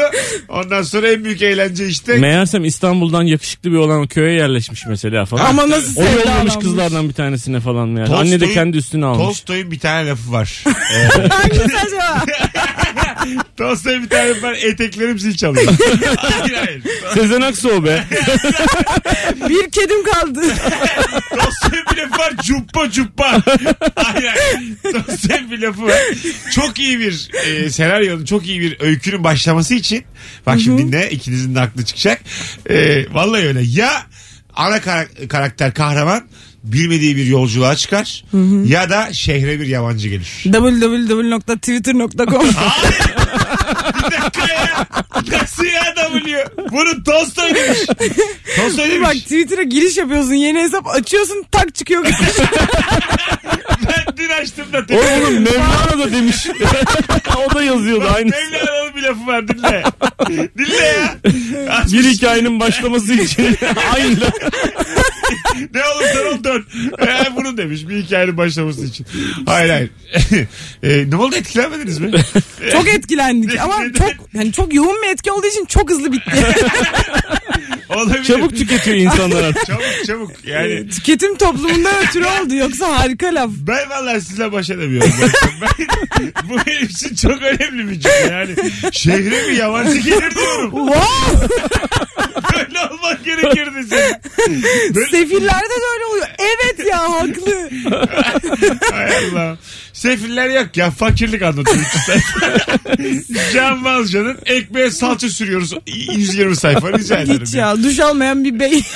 Ondan 0.49 0.83
sonra 0.83 1.09
en 1.11 1.25
büyük 1.25 1.43
eğlence 1.43 1.87
işte. 1.87 2.17
Meğersem 2.17 2.65
İstanbul'dan 2.65 3.23
yakışıklı 3.23 3.73
bir 3.73 3.77
olan 3.77 4.07
köye 4.07 4.37
yerleşmiş 4.59 4.87
mesela 4.87 5.25
falan. 5.25 5.45
Ama 5.45 5.71
nasıl 5.71 5.97
o 5.97 6.03
yollamış 6.03 6.23
sevdalanmış. 6.25 6.55
kızlardan 6.55 7.09
bir 7.09 7.15
tanesine 7.15 7.61
falan 7.61 7.87
yani. 7.87 8.07
Tolstoy'un- 8.09 8.21
Anne 8.21 8.41
de 8.41 8.53
kendi 8.53 8.77
üstüne 8.77 9.05
almış. 9.07 9.25
Tolstoy'un 9.25 9.71
bir 9.71 9.79
tane 9.79 10.09
lafı 10.09 10.33
var. 10.33 10.65
Hangisi 11.31 11.79
acaba? 11.79 12.25
Tolstoy'un 13.57 14.03
bir 14.05 14.09
tane 14.09 14.29
lafı 14.29 14.43
var. 14.43 14.57
Eteklerim 14.63 15.19
zil 15.19 15.37
çalıyor. 15.37 15.73
hayır 16.17 16.55
hayır. 16.55 16.83
Sezen 17.15 17.41
Aksu 17.41 17.69
o 17.71 17.85
be. 17.85 18.05
Bir 19.49 19.71
kedim 19.71 20.05
kaldı. 20.05 20.41
Tolstoy'un 21.31 21.85
bir 21.93 21.97
lafı 21.97 22.19
var. 22.19 22.33
Cuppa 22.45 22.91
cuppa. 22.91 23.43
hayır 23.95 24.29
hayır. 24.29 24.77
Tolstoy'un 25.07 25.51
bir 25.51 25.59
lafı 25.59 25.83
var. 25.83 26.01
Çok 26.55 26.79
iyi 26.79 26.99
bir 27.01 27.31
e, 27.47 27.71
senaryonun, 27.71 28.25
çok 28.25 28.47
iyi 28.47 28.61
bir 28.61 28.77
öykünün 28.81 29.25
başlaması 29.25 29.75
için. 29.75 30.05
Bak 30.47 30.61
şimdi 30.61 30.83
dinle. 30.83 31.11
ikinizin 31.11 31.55
de 31.55 31.61
aklı 31.61 31.85
çıkacak. 31.85 32.21
E, 32.71 33.05
vallahi 33.15 33.47
öyle. 33.47 33.61
Ya 33.65 34.03
ana 34.59 34.81
kara- 34.81 35.29
karakter 35.29 35.75
kahraman 35.75 36.23
bilmediği 36.65 37.17
bir 37.17 37.27
yolculuğa 37.27 37.77
çıkar 37.77 38.25
ya 38.65 38.91
da 38.91 39.13
şehre 39.13 39.61
bir 39.61 39.67
yabancı 39.67 40.09
gelir. 40.09 40.29
www.twitter.com 40.43 42.47
Bir 43.97 44.03
dakika 44.13 44.55
ya. 44.55 44.87
Nasıl 45.49 45.65
ya 45.65 45.95
W? 45.95 46.45
Bunu 46.71 47.05
Tolstoy 47.05 47.55
demiş. 47.55 47.79
Tolstoy 48.57 49.01
Bak 49.01 49.11
demiş. 49.11 49.23
Twitter'a 49.23 49.63
giriş 49.63 49.97
yapıyorsun 49.97 50.35
yeni 50.35 50.63
hesap 50.63 50.87
açıyorsun 50.89 51.45
tak 51.53 51.75
çıkıyor. 51.75 52.05
Ben 53.89 54.17
dün 54.17 54.29
açtım 54.29 54.67
da. 54.73 54.85
O 54.95 54.97
oğlum 54.97 55.35
Mevlana 55.43 55.99
da 55.99 56.13
demiş. 56.13 56.47
o 57.49 57.55
da 57.55 57.63
yazıyordu 57.63 58.05
Bak, 58.05 58.17
aynı. 58.17 58.31
Mevlana'nın 58.31 58.97
bir 58.97 59.03
lafı 59.03 59.27
var 59.27 59.49
dinle. 59.49 59.85
dinle 60.59 60.77
ya. 60.87 61.17
Açmış. 61.73 61.93
Bir 61.93 62.05
hikayenin 62.05 62.61
başlaması 62.61 63.13
için 63.15 63.45
aynı. 63.95 64.21
laf. 64.21 64.33
Ne 65.75 65.81
olursan 65.85 66.27
ol 66.27 66.45
dön. 66.45 66.65
Ee, 67.03 67.37
bunu 67.37 67.57
demiş 67.57 67.89
bir 67.89 68.03
hikayenin 68.03 68.37
başlaması 68.37 68.85
için. 68.85 69.07
Hayır 69.47 69.71
hayır. 69.71 69.91
e, 70.83 71.11
ne 71.11 71.17
oldu 71.17 71.37
etkilenmediniz 71.37 71.99
mi? 71.99 72.11
çok 72.73 72.89
etkilendik 72.89 73.61
ama 73.61 73.77
çok 73.99 74.11
hani 74.37 74.53
çok 74.53 74.75
yoğun 74.75 75.03
bir 75.03 75.09
etki 75.09 75.33
olduğu 75.39 75.47
için 75.47 75.65
çok 75.65 75.91
hızlı 75.91 76.13
bitti. 76.13 76.31
Olabilir. 77.89 78.25
Çabuk 78.25 78.57
tüketiyor 78.57 78.97
insanlar 78.97 79.45
artık. 79.45 79.67
Çabuk 79.67 79.85
çabuk. 80.07 80.31
Yani 80.45 80.89
Tüketim 80.89 81.37
toplumundan 81.39 81.95
ötürü 82.07 82.25
oldu 82.27 82.55
yoksa 82.55 82.99
harika 82.99 83.27
laf. 83.35 83.51
ben 83.51 83.91
vallahi 83.91 84.21
sizle 84.21 84.53
baş 84.53 84.71
edemiyorum. 84.71 85.13
Ben, 85.63 86.33
bu 86.49 86.57
benim 86.67 86.85
için 86.85 87.15
çok 87.15 87.43
önemli 87.43 87.89
bir 87.91 88.01
cümle. 88.01 88.15
Yani 88.33 88.55
şehre 88.93 89.31
bir 89.49 89.53
yabancı 89.57 89.99
gelir 89.99 90.35
diyorum. 90.35 90.71
Wow! 90.71 91.49
Böyle 92.57 92.79
olmak 92.81 93.25
gerekirdi 93.25 93.85
senin. 93.89 94.63
Böyle- 94.95 95.11
Sefillerde 95.11 95.69
de 95.69 95.85
öyle 95.95 96.05
oluyor. 96.11 96.27
Evet 96.39 96.87
ya 96.87 97.03
haklı. 97.13 97.71
Hay 98.93 99.07
Allah. 99.17 99.57
Sefiller 99.99 100.51
yok 100.51 100.77
ya 100.77 100.91
fakirlik 100.91 101.43
anlatıyor. 101.43 101.77
üç 101.77 102.03
sayfa. 102.07 102.41
Can 103.55 103.79
Malca'nın 103.79 104.37
ekmeğe 104.47 104.91
salça 104.91 105.29
sürüyoruz. 105.29 105.75
120 106.17 106.57
sayfa 106.57 106.93
rica 106.93 107.17
ederim. 107.19 107.41
Hiç 107.47 107.55
ya 107.55 107.83
duş 107.83 107.99
almayan 108.01 108.45
bir 108.45 108.61
bey. 108.61 108.83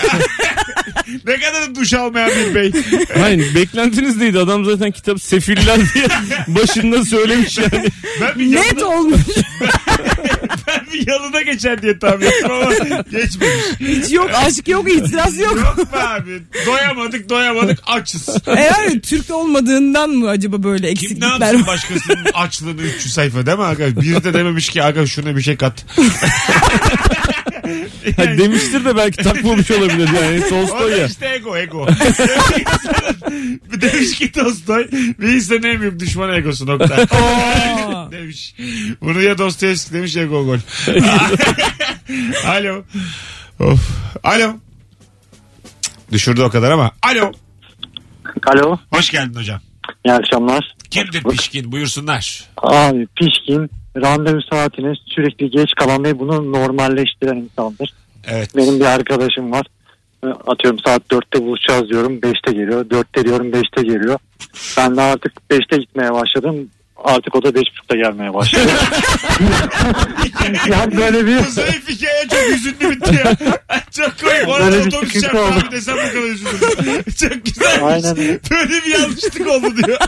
Ne 1.27 1.41
kadar 1.41 1.75
duş 1.75 1.95
almayan 1.95 2.31
bir 2.31 2.55
bey. 2.55 2.73
Hayır 3.19 3.55
beklentiniz 3.55 4.17
neydi? 4.17 4.39
Adam 4.39 4.65
zaten 4.65 4.91
kitap 4.91 5.23
sefiller 5.23 5.79
diye 5.95 6.07
başında 6.49 7.05
söylemiş 7.05 7.59
yani. 7.59 7.89
Ben 8.21 8.39
bir 8.39 8.53
Net 8.53 8.67
yanına, 8.81 8.87
olmuş. 8.87 9.21
bir 10.93 11.07
yanına 11.07 11.43
geçer 11.43 11.83
diye 11.83 11.99
tahmin 11.99 12.27
ettim 12.27 12.51
ama 12.51 12.75
geçmemiş. 13.11 13.65
Hiç 13.81 14.13
yok 14.13 14.31
aşk 14.35 14.69
yok 14.69 14.93
itiraz 14.93 15.39
yok. 15.39 15.57
Yok 15.57 15.93
be 15.93 15.99
abi. 16.03 16.43
Doyamadık 16.67 17.29
doyamadık 17.29 17.79
açız. 17.87 18.29
Eğer 18.47 19.01
Türk 19.01 19.31
olmadığından 19.31 20.11
mı 20.11 20.29
acaba 20.29 20.63
böyle 20.63 20.95
Kim 20.95 21.09
ne 21.09 21.27
eksiklikler 21.27 21.41
yapsın 21.41 21.61
var? 21.61 21.67
başkasının 21.67 22.25
açlığını 22.35 22.83
300 22.83 23.15
sayfa 23.15 23.47
değil 23.47 23.59
mi 23.59 23.65
aga? 23.65 24.01
Biri 24.01 24.25
de 24.25 24.35
dememiş 24.35 24.69
ki 24.69 24.83
aga 24.83 25.07
şuna 25.07 25.37
bir 25.37 25.43
şey 25.43 25.57
kat. 25.57 25.85
Ha, 28.17 28.25
demiştir 28.39 28.85
de 28.85 28.97
belki 28.97 29.23
takmamış 29.23 29.71
olabilir 29.71 30.09
yani. 30.23 30.41
Tolstoy 30.49 30.99
ya. 31.01 31.07
işte 31.07 31.35
ego 31.35 31.57
ego. 31.57 31.87
Demiş 33.81 34.19
ki 34.19 34.33
Tolstoy 34.33 34.89
bir 34.93 35.29
insanın 35.29 35.63
en 35.63 35.81
büyük 35.81 36.01
düşmanı 36.01 36.35
egosu 36.37 36.67
nokta. 36.67 36.97
Demiş. 38.13 38.55
Bunu 39.01 39.21
ya 39.23 39.39
Dostoyevski 39.39 39.95
demiş 39.95 40.17
ya 40.17 40.25
Gogol. 40.25 40.59
Alo. 42.47 42.85
Of. 43.61 43.81
Alo. 44.25 44.53
Düşürdü 46.13 46.43
o 46.43 46.51
kadar 46.51 46.71
ama. 46.71 46.91
Alo. 47.03 47.33
Alo 48.47 48.79
Hoş 48.91 49.11
geldin 49.11 49.35
hocam. 49.35 49.61
iyi 50.07 50.13
akşamlar. 50.13 50.75
Kimdir 50.91 51.23
pişkin 51.23 51.73
buyursunlar. 51.73 52.45
Abi 52.57 53.07
pişkin 53.17 53.71
randevu 53.97 54.43
saatine 54.43 54.93
sürekli 55.07 55.51
geç 55.51 55.71
kalan 55.75 56.05
ve 56.05 56.19
bunu 56.19 56.53
normalleştiren 56.53 57.37
insandır. 57.37 57.95
Evet. 58.29 58.57
Benim 58.57 58.81
bir 58.81 58.85
arkadaşım 58.85 59.53
var. 59.53 59.67
E, 60.25 60.27
Atıyorum 60.27 60.81
saat 60.87 61.03
4'te 61.11 61.43
buluşacağız 61.45 61.89
diyorum 61.89 62.19
5'te 62.19 62.53
geliyor. 62.53 62.85
4'te 62.85 63.25
diyorum 63.25 63.51
5'te 63.51 63.83
geliyor. 63.83 64.19
Ben 64.79 64.97
de 64.97 65.01
artık 65.01 65.33
5'te 65.51 65.77
gitmeye 65.77 66.13
başladım. 66.13 66.71
Artık 67.05 67.35
o 67.35 67.43
da 67.43 67.49
5.30'da 67.49 67.97
gelmeye 67.97 68.35
başladı. 68.35 68.71
yani 70.71 70.97
böyle 70.97 71.27
bir 71.27 71.39
Bu 71.47 71.51
zayıf 71.51 71.89
hikaye 71.89 72.25
çok 72.31 72.55
hüzünlü 72.55 72.91
bitti 72.91 73.21
ya. 73.25 73.37
çok 73.97 74.21
komik. 74.21 74.61
Böyle 74.61 74.81
bir 74.85 74.87
otobüs 74.93 75.13
çarptı 75.21 75.39
abi 75.45 75.71
desem 75.73 75.95
bu 75.97 75.99
kadar 76.15 76.23
üzüldüm. 76.29 77.05
çok 77.21 77.45
güzel. 77.45 77.85
Aynen 77.85 78.19
öyle. 78.19 78.39
Böyle 78.51 78.69
bir 78.87 78.91
yanlışlık 79.01 79.47
oldu 79.49 79.77
diyor. 79.87 79.99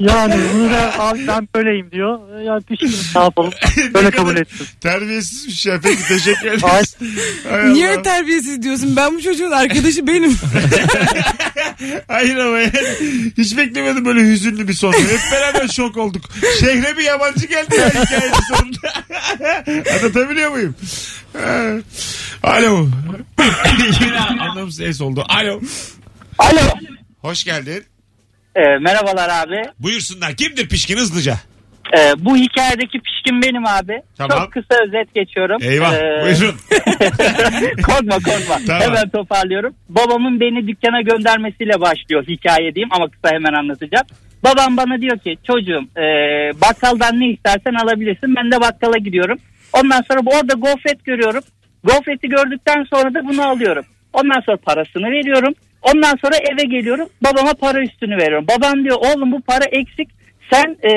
yani 0.00 0.34
bunu 0.54 0.70
da 0.70 0.92
abi 0.98 1.26
ben 1.28 1.48
böyleyim 1.54 1.90
diyor. 1.90 2.40
Ya 2.40 2.60
pişkin 2.68 2.94
ne 3.14 3.22
yapalım. 3.22 3.52
Böyle 3.94 4.10
kabul 4.10 4.36
ettim. 4.36 4.66
Terbiyesizmiş 4.80 5.66
ya. 5.66 5.80
Peki 5.82 6.02
teşekkür 6.08 6.46
ederiz. 6.52 6.96
Niye 7.72 7.90
Allah. 7.90 8.02
terbiyesiz 8.02 8.62
diyorsun? 8.62 8.96
Ben 8.96 9.14
bu 9.16 9.22
çocuğun 9.22 9.50
arkadaşı 9.50 10.06
benim. 10.06 10.36
Hayır 12.08 12.36
ama 12.36 12.58
yani 12.58 12.72
hiç 13.38 13.56
beklemiyordum 13.56 14.04
böyle 14.04 14.20
hüzünlü 14.20 14.68
bir 14.68 14.72
son. 14.72 14.92
Hep 14.92 15.20
beraber 15.32 15.68
şok 15.68 15.96
olduk. 15.96 16.13
Şehre 16.60 16.96
bir 16.98 17.02
yabancı 17.02 17.46
geldi 17.46 17.76
ya 17.76 17.88
hikayenin 17.88 18.34
sonunda. 18.48 18.92
Anlatabiliyor 20.00 20.50
muyum? 20.50 20.74
Ha. 21.32 21.70
Alo. 22.42 22.86
Yine 24.00 24.20
anlamsız 24.20 24.80
es 24.80 25.00
oldu. 25.00 25.24
Alo. 25.28 25.60
Alo. 26.38 26.60
Hoş 27.20 27.44
geldin. 27.44 27.84
Ee, 28.56 28.60
merhabalar 28.80 29.28
abi. 29.28 29.62
Buyursunlar. 29.78 30.36
Kimdir 30.36 30.68
pişkin 30.68 30.96
hızlıca? 30.96 31.38
Ee, 31.98 32.12
bu 32.18 32.36
hikayedeki 32.36 32.98
pişkin 33.00 33.42
benim 33.42 33.66
abi. 33.66 34.02
Tamam. 34.18 34.38
Çok 34.38 34.52
kısa 34.52 34.74
özet 34.86 35.14
geçiyorum. 35.14 35.58
Eyvah. 35.62 35.94
Ee, 35.94 36.22
Buyurun. 36.24 36.56
korkma 37.82 38.14
korkma. 38.14 38.58
Tamam. 38.66 38.82
Hemen 38.82 39.10
toparlıyorum. 39.10 39.74
Babamın 39.88 40.40
beni 40.40 40.68
dükkana 40.68 41.00
göndermesiyle 41.02 41.80
başlıyor 41.80 42.24
hikaye 42.28 42.74
diyeyim 42.74 42.88
ama 42.92 43.10
kısa 43.10 43.34
hemen 43.34 43.52
anlatacağım. 43.60 44.06
Babam 44.44 44.76
bana 44.76 45.00
diyor 45.00 45.18
ki 45.18 45.36
çocuğum 45.46 45.84
e, 45.96 46.04
bakkaldan 46.60 47.20
ne 47.20 47.28
istersen 47.28 47.74
alabilirsin. 47.74 48.36
Ben 48.36 48.50
de 48.50 48.60
bakkala 48.60 48.98
gidiyorum. 48.98 49.38
Ondan 49.72 50.02
sonra 50.08 50.20
orada 50.26 50.54
gofret 50.54 51.04
görüyorum. 51.04 51.42
Gofreti 51.84 52.28
gördükten 52.28 52.86
sonra 52.94 53.14
da 53.14 53.28
bunu 53.28 53.48
alıyorum. 53.48 53.84
Ondan 54.12 54.40
sonra 54.40 54.56
parasını 54.56 55.10
veriyorum. 55.10 55.54
Ondan 55.82 56.16
sonra 56.22 56.36
eve 56.36 56.64
geliyorum. 56.64 57.08
Babama 57.24 57.54
para 57.54 57.82
üstünü 57.82 58.16
veriyorum. 58.16 58.46
Babam 58.48 58.84
diyor 58.84 58.96
oğlum 58.96 59.32
bu 59.32 59.40
para 59.40 59.64
eksik. 59.64 60.08
Sen 60.50 60.76
e, 60.90 60.92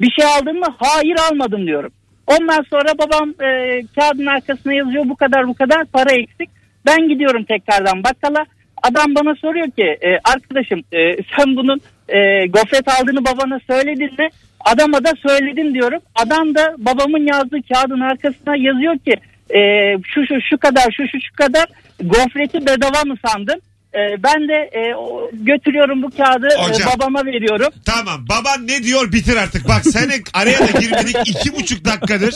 bir 0.00 0.10
şey 0.10 0.24
aldın 0.24 0.58
mı? 0.58 0.66
Hayır 0.78 1.16
almadım 1.30 1.66
diyorum. 1.66 1.92
Ondan 2.26 2.64
sonra 2.70 2.98
babam 2.98 3.28
e, 3.30 3.82
kağıdın 3.94 4.26
arkasına 4.26 4.74
yazıyor 4.74 5.04
bu 5.08 5.16
kadar 5.16 5.48
bu 5.48 5.54
kadar 5.54 5.84
para 5.84 6.12
eksik. 6.12 6.50
Ben 6.86 7.08
gidiyorum 7.08 7.44
tekrardan 7.44 8.04
bakkala. 8.04 8.46
Adam 8.82 9.14
bana 9.14 9.34
soruyor 9.34 9.70
ki 9.70 9.82
e, 9.82 10.18
arkadaşım 10.34 10.82
e, 10.92 11.16
sen 11.36 11.56
bunun 11.56 11.80
e, 12.10 12.46
gofret 12.46 12.88
aldığını 12.88 13.24
babana 13.24 13.60
söyledin 13.66 14.10
mi? 14.18 14.28
Adama 14.60 15.04
da 15.04 15.12
söyledim 15.26 15.74
diyorum. 15.74 16.00
Adam 16.14 16.54
da 16.54 16.74
babamın 16.78 17.26
yazdığı 17.26 17.62
kağıdın 17.72 18.00
arkasına 18.00 18.56
yazıyor 18.56 18.98
ki 18.98 19.14
e, 19.54 19.60
şu 20.04 20.26
şu 20.26 20.40
şu 20.50 20.58
kadar 20.58 20.90
şu 20.96 21.08
şu 21.08 21.20
şu 21.20 21.34
kadar 21.36 21.66
gofreti 22.00 22.66
bedava 22.66 23.04
mı 23.04 23.14
sandın? 23.26 23.62
E, 23.94 24.22
ben 24.22 24.48
de 24.48 24.70
e, 24.72 24.94
o- 24.94 25.30
götürüyorum 25.32 26.02
bu 26.02 26.10
kağıdı 26.10 26.48
e, 26.58 26.62
Hocam. 26.68 26.90
babama 26.94 27.26
veriyorum. 27.26 27.68
Tamam. 27.84 28.24
Baban 28.28 28.66
ne 28.66 28.82
diyor 28.82 29.12
bitir 29.12 29.36
artık. 29.36 29.68
Bak 29.68 29.82
sen 29.84 30.10
araya 30.34 30.58
da 30.60 30.80
girmedik. 30.80 31.16
iki 31.28 31.54
buçuk 31.56 31.84
dakikadır. 31.84 32.34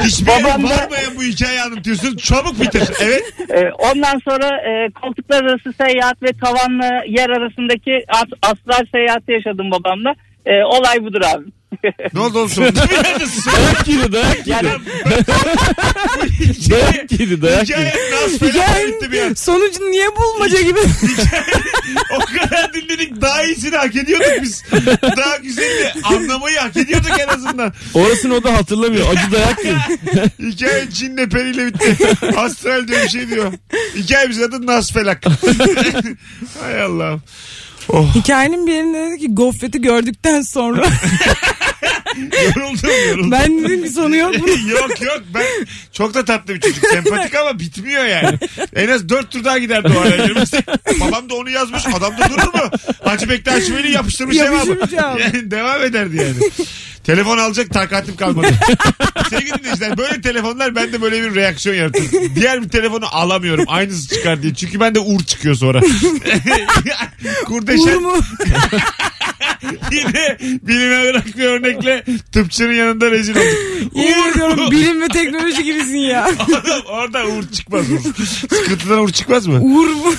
Hiçbir 0.00 0.30
yere 0.32 0.44
Babam 0.44 0.62
da- 0.62 0.68
varmayan 0.70 1.16
bu 1.16 1.22
hikayeyi 1.22 1.60
anlatıyorsun. 1.62 2.16
Çabuk 2.16 2.60
bitir. 2.60 2.82
Evet. 3.02 3.22
E, 3.50 3.70
ondan 3.78 4.18
sonra 4.28 4.48
e, 4.56 4.90
koltuklar 5.02 5.44
arası 5.44 5.72
seyahat 5.72 6.22
ve 6.22 6.32
tavanla 6.32 7.02
yer 7.08 7.30
arasındaki 7.30 8.04
as- 8.08 8.50
astral 8.52 8.86
seyahati 8.92 9.32
yaşadım 9.32 9.70
babamla. 9.70 10.14
E, 10.46 10.62
olay 10.64 11.04
budur 11.04 11.20
abi. 11.34 11.44
Ne 12.14 12.20
oldu 12.20 12.38
oğlum 12.38 12.48
sonunda? 12.48 12.80
Dayak 13.46 13.88
yedi 13.88 14.12
dayak 14.12 14.46
yedi. 14.46 14.68
Hikaye- 16.40 16.70
Dayak 16.70 17.12
yedi 17.12 17.42
dayak 17.42 17.68
yedi. 17.70 17.80
Hikaye 17.80 17.94
nasıl 18.24 18.38
fena 18.38 19.12
bir 19.12 19.22
an. 19.22 19.34
Sonucu 19.34 19.90
niye 19.90 20.08
bulmaca 20.16 20.60
gibi? 20.60 20.78
O 22.16 22.18
kadar 22.24 22.74
dinledik 22.74 23.20
daha 23.20 23.44
iyisini 23.44 23.76
hak 23.76 23.96
ediyorduk 23.96 24.42
biz. 24.42 24.62
Daha 25.16 25.36
güzelini 25.36 25.92
anlamayı 26.04 26.58
hak 26.58 26.76
ediyorduk 26.76 27.10
en 27.20 27.28
azından. 27.28 27.72
Orasını 27.94 28.34
o 28.34 28.44
da 28.44 28.52
hatırlamıyor. 28.54 29.06
Acı 29.12 29.32
dayak 29.32 29.64
yedi. 29.64 29.78
Hikaye 30.52 30.90
Çin'le 30.90 31.28
periyle 31.28 31.66
bitti. 31.66 31.96
Astral 32.36 32.88
diyor 32.88 33.04
bir 33.04 33.08
şey 33.08 33.28
diyor. 33.28 33.52
Hikayemizin 33.96 34.42
adı 34.42 34.66
Nasfelak. 34.66 35.24
Hay 36.62 36.82
Allah'ım. 36.82 37.22
Oh 37.88 38.14
Hikayenin 38.14 38.66
bir 38.66 38.72
yerinde 38.72 39.10
dedi 39.10 39.18
ki 39.18 39.34
gofreti 39.34 39.80
gördükten 39.82 40.42
sonra 40.42 40.86
yoruldum 42.56 42.90
yoruldum. 43.08 43.30
ben 43.30 43.64
dedim 43.64 43.82
ki 43.82 43.88
sonu 43.90 44.16
yok 44.16 44.38
mu? 44.38 44.46
yok 44.70 45.02
yok 45.02 45.22
ben 45.34 45.44
çok 45.92 46.14
da 46.14 46.24
tatlı 46.24 46.54
bir 46.54 46.60
çocuk. 46.60 46.84
Sempatik 46.86 47.34
ama 47.34 47.58
bitmiyor 47.58 48.04
yani. 48.04 48.38
En 48.76 48.88
az 48.88 49.08
dört 49.08 49.30
tur 49.30 49.44
daha 49.44 49.58
giderdi 49.58 49.92
o 49.98 50.00
araya 50.00 50.16
girmesi. 50.26 50.62
Babam 51.00 51.30
da 51.30 51.34
onu 51.34 51.50
yazmış. 51.50 51.82
Adam 51.86 52.12
da 52.18 52.28
durur 52.30 52.54
mu? 52.54 52.70
Hacı 53.04 53.28
Bektaş 53.30 53.70
Veli 53.70 53.92
yapıştırmış 53.92 54.36
Yapıştırmış 54.36 54.90
cevabı. 54.90 55.20
Yani 55.20 55.50
devam 55.50 55.82
ederdi 55.82 56.16
yani. 56.16 56.50
Telefon 57.04 57.38
alacak 57.38 57.70
takatim 57.70 58.16
kalmadı. 58.16 58.46
Sevgili 59.30 59.58
dinleyiciler 59.58 59.98
böyle 59.98 60.20
telefonlar 60.20 60.74
bende 60.74 61.02
böyle 61.02 61.22
bir 61.22 61.34
reaksiyon 61.34 61.76
yaratır. 61.76 62.04
Diğer 62.34 62.62
bir 62.62 62.68
telefonu 62.68 63.04
alamıyorum. 63.10 63.64
Aynısı 63.68 64.08
çıkar 64.14 64.42
diye. 64.42 64.54
Çünkü 64.54 64.80
bende 64.80 64.98
uğur 64.98 65.20
çıkıyor 65.20 65.54
sonra. 65.54 65.80
Kurdeşen 67.46 67.96
Uğur 67.96 68.00
mu? 68.00 68.16
yine 69.92 70.38
bilime 70.40 71.04
bırak 71.04 71.36
bir 71.38 71.44
örnekle 71.44 72.04
tıpçının 72.32 72.72
yanında 72.72 73.10
rezil 73.10 73.36
olduk. 73.36 73.94
Yemin 73.94 74.30
ediyorum 74.32 74.70
bilim 74.70 75.00
ve 75.02 75.08
teknoloji 75.08 75.64
gibisin 75.64 75.98
ya. 75.98 76.24
Adam 76.24 76.80
orada 76.86 77.26
uğur 77.26 77.44
çıkmaz 77.52 77.90
uğur. 77.90 78.24
Sıkıntıdan 78.24 78.98
uğur 78.98 79.08
çıkmaz 79.12 79.46
mı? 79.46 79.60
Uğur 79.60 79.88
mu? 79.90 80.14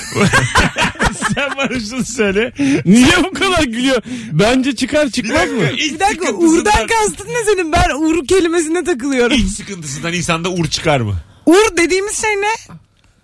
Sen 1.35 1.49
bana 1.57 1.79
şunu 1.79 2.05
söyle. 2.05 2.53
Niye 2.85 3.23
bu 3.23 3.33
kadar 3.33 3.63
gülüyor? 3.63 4.01
Bence 4.31 4.75
çıkar 4.75 5.05
Bir 5.07 5.11
çıkmaz 5.11 5.35
dakika. 5.35 5.55
mı? 5.55 5.69
ilk 5.77 5.93
Bir 5.93 5.99
dakika 5.99 6.25
sıkıntısından- 6.25 6.59
Uğur'dan 6.59 6.87
kastın 6.87 7.27
ne 7.27 7.43
senin? 7.45 7.71
Ben 7.71 7.89
Uğur 7.95 8.27
kelimesine 8.27 8.83
takılıyorum. 8.83 9.37
İlk 9.37 9.49
sıkıntısından 9.51 10.13
insanda 10.13 10.49
uğur 10.49 10.65
çıkar 10.67 10.99
mı? 10.99 11.15
Uğur 11.45 11.77
dediğimiz 11.77 12.21
şey 12.21 12.31
ne? 12.31 12.55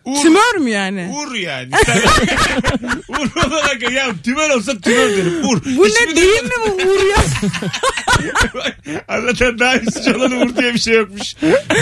Uğur, 0.08 0.22
Tümör 0.22 0.56
mü 0.58 0.70
yani? 0.70 1.10
Uğur 1.14 1.36
yani. 1.36 1.70
Uğur 3.10 3.46
olarak 3.48 3.92
ya 3.92 4.08
tümör 4.24 4.50
olsa 4.50 4.80
tümör 4.82 5.10
derim. 5.10 5.34
Uğur. 5.44 5.62
Bu 5.78 5.88
İsmi 5.88 6.12
ne 6.12 6.16
değil 6.16 6.44
mi 6.44 6.50
bu 6.68 6.72
Uğur 6.74 7.10
ya? 7.10 7.18
Anlatan 9.08 9.60
daha 9.60 9.78
üstü 9.78 10.14
olan 10.16 10.32
uğur 10.32 10.56
diye 10.56 10.74
bir 10.74 10.80
şey 10.80 10.94
yokmuş. 10.96 11.36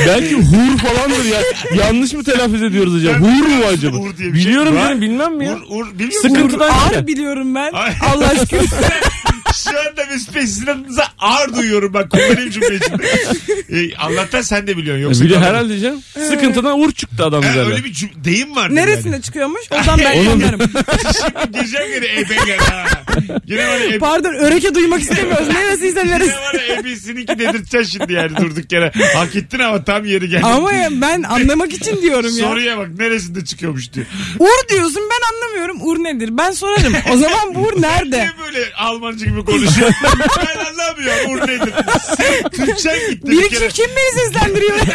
Belki 0.07 0.35
hur 0.35 0.77
falandır 0.77 1.25
ya. 1.25 1.41
Yanlış 1.85 2.13
mı 2.13 2.23
telaffuz 2.23 2.63
ediyoruz 2.63 2.95
acaba? 2.95 3.13
Ben 3.13 3.21
Hur 3.21 3.45
mu 3.47 3.65
acaba? 3.73 3.97
hur 3.97 4.17
diye 4.17 4.33
bir 4.33 4.37
şey. 4.39 4.45
Biliyorum 4.47 4.75
canım 4.75 5.01
bilmem 5.01 5.35
mi 5.37 5.45
ya? 5.45 5.55
Uğur, 5.55 5.61
uğur 5.69 5.93
biliyor 5.93 6.23
musun? 6.23 6.29
Sıkıntıdan 6.29 6.69
Ağır 6.69 7.07
biliyorum 7.07 7.55
ben. 7.55 7.71
Allah 8.13 8.27
aşkına. 8.27 8.61
Şu 9.63 9.69
anda 9.79 10.03
adınıza 10.75 11.07
ağır 11.19 11.55
duyuyorum 11.55 11.93
bak 11.93 12.11
kullanayım 12.11 12.49
cümle 12.51 12.75
içinde. 12.75 13.03
Ee, 13.69 13.95
Allah'tan 13.97 14.41
sen 14.41 14.67
de 14.67 14.77
biliyorsun. 14.77 15.03
Yoksa 15.03 15.23
Biliyor 15.23 15.39
kalırım. 15.41 15.55
herhalde 15.55 15.79
canım. 15.79 16.01
Sıkıntıdan 16.29 16.79
uğur 16.79 16.91
çıktı 16.91 17.25
adam 17.25 17.43
Ha, 17.43 17.49
üzerine. 17.51 17.71
öyle 17.73 17.83
bir 17.83 17.93
cüm- 17.93 18.23
deyim 18.23 18.55
var. 18.55 18.75
Neresinde 18.75 19.21
çıkıyormuş? 19.21 19.61
Oradan 19.71 19.99
ben 19.99 20.17
Onun- 20.19 20.31
anlarım. 20.31 20.59
Şimdi 21.21 21.51
gireceğim 21.57 21.91
gene 21.93 22.19
ebeler 22.21 22.57
ha. 22.57 22.85
Yine 23.47 23.67
var 23.67 23.77
ya 23.77 23.85
ebe, 23.85 23.99
Pardon 23.99 24.33
öreke 24.33 24.75
duymak 24.75 25.01
istemiyoruz. 25.01 25.47
Neresiyse 25.47 25.99
yine 25.99 26.11
neresi. 26.11 26.31
var 26.33 26.53
ya 26.53 26.75
ebesininki 26.75 27.39
dedirteceksin 27.39 27.99
şimdi 27.99 28.13
yani 28.13 28.37
durduk 28.37 28.71
yere. 28.71 28.91
Hak 29.15 29.35
ettin 29.35 29.59
ama 29.59 29.83
tam 29.83 30.05
yeri 30.05 30.29
geldi. 30.29 30.43
Ama 30.45 30.73
ya 30.73 30.89
ben 30.91 31.23
anlamak 31.23 31.73
için 31.73 32.01
diyorum 32.01 32.37
ya. 32.37 32.47
Soruya 32.47 32.77
bak 32.77 32.87
neresinde 32.99 33.45
çıkıyormuş 33.45 33.93
diyor. 33.93 34.05
Uğur 34.39 34.69
diyorsun 34.69 35.01
ben 35.11 35.35
anlamıyorum. 35.35 35.77
Uğur 35.81 36.03
nedir? 36.03 36.29
Ben 36.37 36.51
sorarım. 36.51 36.93
O 37.13 37.17
zaman 37.17 37.55
bu 37.55 37.59
Uğur 37.59 37.81
nerede? 37.81 38.17
Niye 38.17 38.31
böyle 38.45 38.73
Almancı 38.77 39.25
gibi 39.25 39.44
konuşuyor? 39.45 39.91
ben 40.37 40.65
anlamıyorum. 40.65 41.31
Uğur 41.31 41.41
nedir? 41.47 41.73
Sen 42.17 42.49
Türkçen 42.49 43.09
gitti 43.09 43.27
bir 43.27 43.37
Bir 43.37 43.49
kere. 43.49 43.67
kim 43.67 43.85
beni 43.85 44.19
seslendiriyor? 44.25 44.75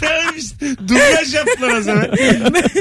Sen 0.00 0.22
işte 0.38 0.76
dublaj 0.88 1.34
yaptılar 1.34 1.70
az 1.76 1.88
evvel. 1.88 2.10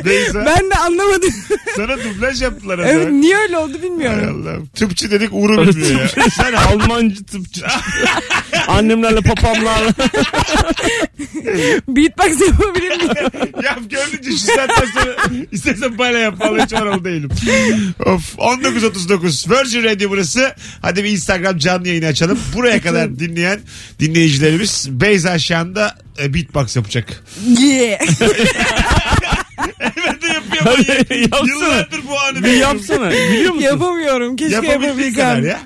Beyza. 0.05 0.45
ben 0.45 0.69
de 0.69 0.75
anlamadım. 0.75 1.29
Sana 1.75 1.97
dublaj 1.97 2.41
yaptılar 2.41 2.79
az 2.79 2.85
evet 2.85 2.95
evvel. 3.07 3.11
niye 3.13 3.37
öyle 3.37 3.57
oldu 3.57 3.73
Hay 3.73 3.81
bilmiyorum. 3.83 4.43
Allah'ım. 4.45 4.65
Tıpçı 4.75 5.11
dedik 5.11 5.29
Uğur'u 5.33 5.67
bilmiyor 5.67 5.99
ya. 5.99 6.07
Sen 6.29 6.53
Almancı 6.53 7.23
tıpçı. 7.25 7.65
Annemlerle 8.67 9.21
papamlarla. 9.21 9.91
Beatbox 11.87 12.41
yapabilir 12.47 12.97
miyim? 12.97 13.53
Yap 13.63 13.79
görünce 13.89 14.31
şu 14.31 14.37
saatten 14.37 14.85
sonra 14.93 15.15
istersen 15.51 15.97
bana 15.97 16.17
yap. 16.17 16.35
Vallahi 16.39 16.63
hiç 16.65 16.73
oralı 16.73 17.05
değilim. 17.05 17.29
Of 18.05 18.35
19.39 18.37 19.49
Virgin 19.49 19.83
Radio 19.83 20.11
burası. 20.13 20.55
Hadi 20.81 21.03
bir 21.03 21.09
Instagram 21.09 21.57
canlı 21.57 21.87
yayını 21.87 22.05
açalım. 22.05 22.39
Buraya 22.55 22.81
kadar 22.87 23.19
dinleyen 23.19 23.59
dinleyicilerimiz 23.99 24.87
Beyza 24.89 25.39
Şan'da 25.39 25.95
e, 26.21 26.33
beatbox 26.33 26.75
yapacak. 26.75 27.23
Yeah. 27.59 27.99
ben 29.79 30.21
de 30.21 30.27
yapıyorum. 30.27 30.65
Hadi 30.65 31.19
yapsana. 31.21 31.47
Yıllardır 31.47 32.01
bu 32.09 32.19
anı 32.19 32.37
Bir 32.37 32.43
bekliyorum. 32.43 32.77
yapsana. 32.77 33.11
Biliyor 33.11 33.51
musun? 33.53 33.65
Yapamıyorum. 33.67 34.35
Keşke 34.35 34.55
Yapabildiğin 34.55 35.13
kadar 35.13 35.25
yapabilsem. 35.29 35.45
ya. 35.45 35.59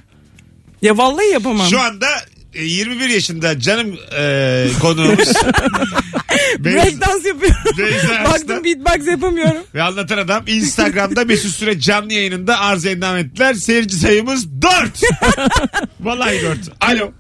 Ya 0.82 0.98
vallahi 0.98 1.28
yapamam. 1.34 1.68
Şu 1.70 1.80
anda 1.80 2.08
21 2.62 3.10
yaşında 3.10 3.60
canım 3.60 4.00
e, 4.18 4.66
konuğumuz. 4.82 5.34
Breakdance 6.60 7.28
yapıyorum. 7.28 7.58
Beyza 7.78 8.08
Arslan 8.14 8.26
Baktım 8.26 8.64
beatbox 8.64 9.08
yapamıyorum. 9.08 9.62
ve 9.76 9.82
anlatan 9.84 10.18
adam 10.18 10.44
Instagram'da 10.48 11.26
Mesut 11.26 11.52
Süre 11.56 11.80
canlı 11.80 12.14
yayınında 12.14 12.60
arz 12.60 12.86
endam 12.86 13.18
ettiler. 13.18 13.54
Seyirci 13.54 13.96
sayımız 13.96 14.62
4. 14.62 14.74
Vallahi 16.00 16.42
4. 16.42 16.58
Alo. 16.82 17.12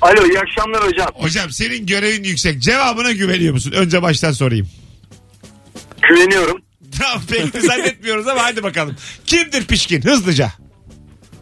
Alo 0.00 0.26
iyi 0.26 0.38
akşamlar 0.40 0.86
hocam. 0.86 1.08
Hocam 1.14 1.50
senin 1.50 1.86
görevin 1.86 2.24
yüksek. 2.24 2.62
Cevabına 2.62 3.12
güveniyor 3.12 3.52
musun? 3.54 3.72
Önce 3.76 4.02
baştan 4.02 4.32
sorayım. 4.32 4.68
Güveniyorum. 6.08 6.62
Tamam 6.98 7.22
pek 7.30 7.54
de 7.54 7.60
zannetmiyoruz 7.60 8.28
ama 8.28 8.42
hadi 8.44 8.62
bakalım. 8.62 8.96
Kimdir 9.26 9.66
pişkin? 9.66 10.02
Hızlıca. 10.02 10.52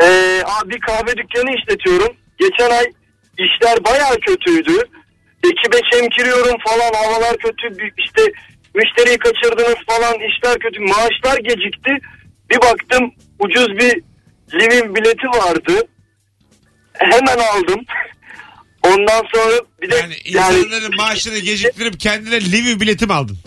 Ee, 0.02 0.42
abi 0.62 0.80
kahve 0.80 1.10
dükkanı 1.16 1.50
işletiyorum. 1.58 2.16
Geçen 2.40 2.70
ay 2.70 2.84
işler 3.38 3.84
bayağı 3.84 4.16
kötüydü. 4.20 4.76
Ekibe 5.44 5.80
çemkiriyorum 5.92 6.56
falan 6.66 6.92
havalar 6.92 7.36
kötü. 7.36 7.92
İşte 7.98 8.22
müşteriyi 8.74 9.18
kaçırdınız 9.18 9.78
falan 9.86 10.14
işler 10.14 10.58
kötü. 10.58 10.80
Maaşlar 10.80 11.38
gecikti. 11.38 11.90
Bir 12.50 12.56
baktım 12.56 13.14
ucuz 13.38 13.68
bir 13.68 14.02
living 14.54 14.96
bileti 14.96 15.26
vardı. 15.26 15.88
Hemen 16.92 17.38
aldım. 17.38 17.84
Ondan 18.82 19.24
sonra 19.34 19.60
bir 19.82 19.90
de 19.90 19.96
Yani 19.96 20.14
yani, 20.24 20.58
insanların 20.58 20.96
maaşını 20.96 21.38
geciktirip 21.38 22.00
kendine 22.00 22.40
livi 22.40 22.80
bileti 22.80 23.06
mi 23.06 23.12
aldın? 23.14 23.38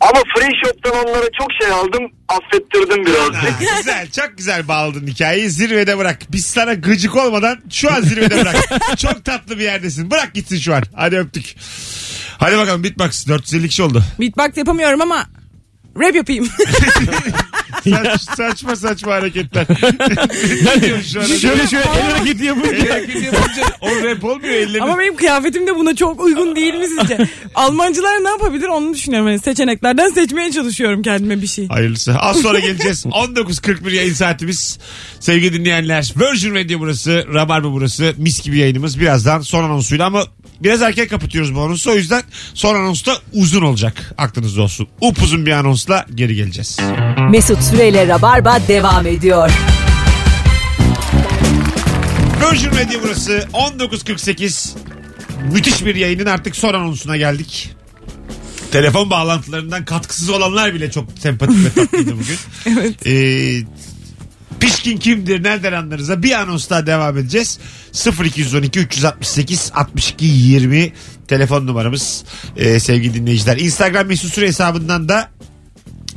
Ama 0.00 0.22
free 0.36 0.52
shop'tan 0.64 0.92
onlara 0.92 1.26
çok 1.38 1.48
şey 1.62 1.72
aldım. 1.72 2.12
Affettirdim 2.28 3.06
birazcık. 3.06 3.60
Ha, 3.70 3.76
güzel 3.78 4.10
çok 4.10 4.38
güzel 4.38 4.68
bağladın 4.68 5.06
hikayeyi 5.06 5.50
zirvede 5.50 5.98
bırak. 5.98 6.18
Biz 6.32 6.46
sana 6.46 6.74
gıcık 6.74 7.16
olmadan 7.16 7.58
şu 7.70 7.92
an 7.92 8.00
zirvede 8.00 8.40
bırak. 8.40 8.56
çok 8.98 9.24
tatlı 9.24 9.58
bir 9.58 9.64
yerdesin. 9.64 10.10
Bırak 10.10 10.34
gitsin 10.34 10.58
şu 10.58 10.74
an. 10.74 10.82
Hadi 10.94 11.16
öptük. 11.18 11.56
Hadi 12.38 12.56
bakalım 12.56 12.84
Bitbox 12.84 13.26
450 13.26 13.68
kişi 13.68 13.82
oldu. 13.82 14.02
Beatbox 14.20 14.56
yapamıyorum 14.56 15.00
ama 15.00 15.26
rap 16.00 16.14
yapayım. 16.14 16.48
Saç, 17.90 18.20
saçma 18.36 18.76
saçma 18.76 19.12
hareketler. 19.12 19.66
ne 20.64 20.82
diyorsun 20.82 21.10
şu 21.12 21.20
an? 21.20 21.24
Şöyle 21.24 21.66
şöyle 21.66 21.84
el 21.84 22.10
hareketi 22.12 22.42
El 22.42 22.46
yapınca. 22.46 22.94
hareketi 22.94 23.24
yapınca 23.24 23.62
o 23.80 23.88
rap 24.04 24.24
olmuyor 24.24 24.54
ellerin. 24.54 24.82
ama 24.82 24.98
benim 24.98 25.16
kıyafetim 25.16 25.66
de 25.66 25.76
buna 25.76 25.96
çok 25.96 26.20
uygun 26.20 26.56
değil 26.56 26.74
mi 26.74 26.86
sizce? 27.00 27.18
Almancılar 27.54 28.24
ne 28.24 28.28
yapabilir 28.28 28.66
onu 28.68 28.94
düşünüyorum. 28.94 29.28
Yani 29.28 29.40
seçeneklerden 29.40 30.08
seçmeye 30.08 30.52
çalışıyorum 30.52 31.02
kendime 31.02 31.42
bir 31.42 31.46
şey. 31.46 31.68
Hayırlısı. 31.68 32.14
Az 32.18 32.40
sonra 32.40 32.58
geleceğiz. 32.58 33.06
19.41 33.06 33.94
yayın 33.94 34.12
saatimiz. 34.14 34.78
Sevgili 35.20 35.52
dinleyenler. 35.58 36.12
Virgin 36.16 36.54
Radio 36.54 36.80
burası. 36.80 37.24
Rabarba 37.34 37.72
burası. 37.72 38.14
Mis 38.16 38.42
gibi 38.42 38.58
yayınımız. 38.58 39.00
Birazdan 39.00 39.40
son 39.40 39.64
anonsuyla 39.64 40.06
ama 40.06 40.24
biraz 40.62 40.82
erken 40.82 41.08
kapatıyoruz 41.08 41.54
bu 41.54 41.60
anonsu. 41.60 41.90
O 41.90 41.94
yüzden 41.94 42.22
son 42.54 42.74
anons 42.74 43.06
da 43.06 43.16
uzun 43.32 43.62
olacak. 43.62 44.14
Aklınızda 44.18 44.62
olsun. 44.62 44.88
Upuzun 45.00 45.46
bir 45.46 45.52
anonsla 45.52 46.06
geri 46.14 46.34
geleceğiz. 46.34 46.78
Mesut 47.30 47.62
Süreyle 47.62 48.08
Rabarba 48.08 48.58
devam 48.68 49.06
ediyor. 49.06 49.50
Virgin 52.52 52.70
Radio 52.70 53.00
burası. 53.04 53.48
19.48. 53.52 54.68
Müthiş 55.52 55.84
bir 55.84 55.94
yayının 55.94 56.26
artık 56.26 56.56
son 56.56 56.74
anonsuna 56.74 57.16
geldik. 57.16 57.70
Telefon 58.72 59.10
bağlantılarından 59.10 59.84
katkısız 59.84 60.30
olanlar 60.30 60.74
bile 60.74 60.90
çok 60.90 61.04
sempatik 61.18 61.64
ve 61.64 61.70
tatlıydı 61.70 62.12
bugün. 62.12 62.36
Evet. 62.66 63.06
Ee, 63.06 63.62
pişkin 64.60 64.96
kimdir 64.98 65.42
nereden 65.42 65.72
anlarız 65.72 66.08
da 66.08 66.22
bir 66.22 66.32
anons 66.32 66.70
daha 66.70 66.86
devam 66.86 67.18
edeceğiz. 67.18 67.58
0212 68.24 68.80
368 68.80 69.70
62 69.74 70.24
20 70.24 70.92
telefon 71.28 71.66
numaramız 71.66 72.24
Ee, 72.56 72.80
sevgili 72.80 73.14
dinleyiciler. 73.14 73.56
Instagram 73.56 74.06
mesut 74.06 74.32
süre 74.34 74.46
hesabından 74.46 75.08
da 75.08 75.30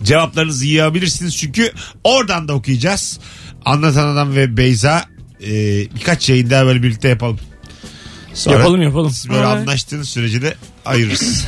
cevaplarınızı 0.03 0.65
yığabilirsiniz 0.65 1.37
çünkü 1.37 1.71
oradan 2.03 2.47
da 2.47 2.53
okuyacağız. 2.53 3.19
Anlatan 3.65 4.07
Adam 4.07 4.35
ve 4.35 4.57
Beyza 4.57 5.05
e, 5.43 5.49
birkaç 5.95 6.29
yayın 6.29 6.49
daha 6.49 6.65
böyle 6.65 6.83
birlikte 6.83 7.07
yapalım. 7.09 7.39
Sonra 8.33 8.55
Yapalım 8.57 8.81
yapalım. 8.81 9.11
siz 9.11 9.29
böyle 9.29 9.39
Evet. 9.39 9.47
anlaştığınız 9.47 10.09
sürece 10.09 10.41
de 10.41 10.55
ayırırız. 10.85 11.45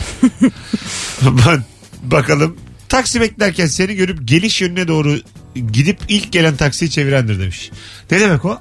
Ba- 1.21 1.61
Bakalım. 2.03 2.57
Taksi 2.89 3.21
beklerken 3.21 3.67
seni 3.67 3.95
görüp 3.95 4.27
geliş 4.27 4.61
yönüne 4.61 4.87
doğru 4.87 5.19
gidip 5.55 5.97
ilk 6.09 6.31
gelen 6.31 6.55
taksiyi 6.55 6.91
çevirendir 6.91 7.39
demiş. 7.39 7.71
Ne 8.11 8.19
demek 8.19 8.45
o? 8.45 8.59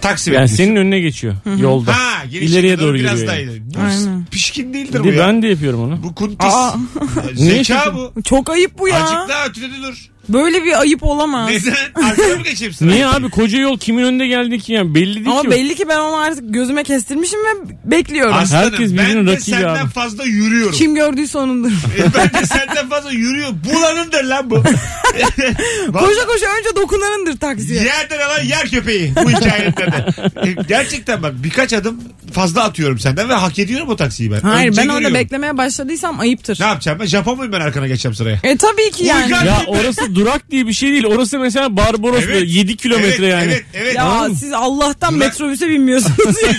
Taksi 0.00 0.30
Yani 0.30 0.34
bekliyorsun. 0.42 0.56
senin 0.64 0.76
önüne 0.76 1.00
geçiyor 1.00 1.34
yolda. 1.58 1.92
Ha, 1.96 2.24
İleriye 2.30 2.78
doğru 2.78 2.94
biraz 2.94 3.12
gidiyor 3.12 3.28
daha 3.28 3.36
yani. 3.36 3.50
ileri. 3.52 3.62
Bu 3.74 3.78
Aynen. 3.80 4.24
pişkin 4.30 4.74
değildir 4.74 5.00
bu 5.00 5.04
de 5.04 5.08
ya. 5.10 5.18
ben 5.28 5.42
de 5.42 5.46
yapıyorum 5.48 5.80
onu. 5.82 6.02
Bu 6.02 6.14
kuntis. 6.14 6.38
Aa. 6.54 6.74
Zeka 7.34 7.94
bu. 7.94 8.22
Çok 8.22 8.50
ayıp 8.50 8.78
bu 8.78 8.88
ya. 8.88 9.04
Azıcık 9.04 9.28
daha 9.28 9.46
ötede 9.46 9.82
dur. 9.82 10.09
Böyle 10.32 10.64
bir 10.64 10.80
ayıp 10.80 11.02
olamaz. 11.02 11.50
Neden? 11.50 11.74
Arkaya 12.10 12.36
mı 12.36 12.42
geçeyim 12.42 12.72
sıra? 12.74 12.88
Niye 12.90 13.06
abi 13.06 13.30
koca 13.30 13.58
yol 13.58 13.78
kimin 13.78 14.02
önünde 14.04 14.26
geldi 14.26 14.58
ki 14.58 14.72
yani 14.72 14.94
belli 14.94 15.14
değil 15.14 15.26
Ama 15.28 15.42
ki. 15.42 15.50
belli 15.50 15.74
ki 15.74 15.88
ben 15.88 15.98
onu 15.98 16.16
artık 16.16 16.54
gözüme 16.54 16.82
kestirmişim 16.84 17.38
ve 17.40 17.50
bekliyorum. 17.84 18.34
Aslanım 18.34 18.72
Herkes 18.72 18.92
ben 18.96 19.26
de 19.26 19.32
rakibi 19.32 19.40
senden 19.50 19.84
abi. 19.84 19.90
fazla 19.90 20.24
yürüyorum. 20.24 20.72
Kim 20.74 20.94
gördüyse 20.94 21.38
onundur. 21.38 21.70
E, 21.98 22.02
ben 22.14 22.42
de 22.42 22.46
senden 22.46 22.88
fazla 22.88 23.10
yürüyorum. 23.10 23.60
Bulanındır 23.74 24.24
lan 24.24 24.50
bu. 24.50 24.62
koşa 25.92 26.26
koşa 26.26 26.46
önce 26.58 26.76
dokunanındır 26.76 27.36
taksiye. 27.40 27.82
Yerden 27.82 28.18
alan 28.18 28.42
yer 28.44 28.70
köpeği 28.70 29.12
bu 29.24 29.30
hikayede 29.30 29.76
de. 29.76 30.06
E, 30.48 30.56
gerçekten 30.68 31.22
bak 31.22 31.32
birkaç 31.44 31.72
adım 31.72 32.00
fazla 32.32 32.64
atıyorum 32.64 32.98
senden 32.98 33.28
ve 33.28 33.34
hak 33.34 33.58
ediyorum 33.58 33.88
o 33.88 33.96
taksiyi 33.96 34.32
ben. 34.32 34.40
Hayır 34.40 34.68
Önce 34.68 34.80
ben 34.80 34.86
orada 34.86 34.98
görüyorum. 34.98 35.14
beklemeye 35.14 35.58
başladıysam 35.58 36.20
ayıptır. 36.20 36.60
Ne 36.60 36.66
yapacağım 36.66 36.98
ben? 37.00 37.06
Japon 37.06 37.36
muyum 37.36 37.52
ben 37.52 37.60
arkana 37.60 37.86
geçeceğim 37.86 38.14
sıraya? 38.14 38.38
E 38.42 38.56
tabii 38.56 38.90
ki 38.90 39.04
yani. 39.04 39.24
Uygar- 39.26 39.46
Ya 39.46 39.62
orası 39.66 40.14
durak 40.20 40.50
diye 40.50 40.66
bir 40.66 40.72
şey 40.72 40.90
değil. 40.92 41.04
Orası 41.04 41.38
mesela 41.38 41.76
Barbaros 41.76 42.26
böyle 42.26 42.46
7 42.46 42.76
kilometre 42.76 43.26
evet, 43.26 43.32
yani. 43.32 43.52
Evet 43.52 43.64
evet. 43.74 43.94
Ya 43.96 44.02
Tamam. 44.02 44.34
siz 44.36 44.52
Allah'tan 44.52 45.14
Durak- 45.14 45.18
metrobüse 45.18 45.68
binmiyorsunuz 45.68 46.42
ya. 46.42 46.52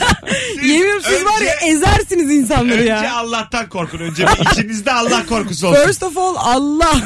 Yemiyorum 0.63 1.04
siz 1.04 1.26
var 1.26 1.41
ya 1.41 1.56
önce- 1.56 1.65
ezersiniz 1.67 2.32
insanları 2.32 2.74
Önce 2.80 2.89
ya. 2.89 3.13
Allah'tan 3.15 3.69
korkun. 3.69 3.97
Önce 4.00 4.26
bir 4.28 4.52
içinizde 4.52 4.91
Allah 4.91 5.26
korkusu 5.26 5.67
olsun. 5.67 5.86
First 5.86 6.04
of 6.04 6.17
all 6.17 6.36
Allah. 6.38 7.02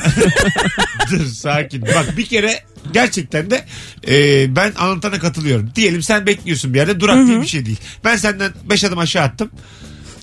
Dur 1.12 1.26
sakin. 1.26 1.82
Bak 1.82 2.18
bir 2.18 2.26
kere 2.26 2.63
gerçekten 2.94 3.52
de 3.52 3.65
e, 4.08 4.46
ben 4.56 4.74
anlatana 4.78 5.20
katılıyorum. 5.20 5.72
Diyelim 5.76 6.04
sen 6.04 6.26
bekliyorsun 6.26 6.74
bir 6.74 6.80
yerde 6.80 7.00
durak 7.00 7.28
diye 7.28 7.41
bir 7.41 7.48
şey 7.48 7.65
değil. 7.65 7.80
Ben 8.04 8.15
senden 8.15 8.52
5 8.70 8.84
adım 8.84 8.98
aşağı 9.00 9.24
attım. 9.24 9.52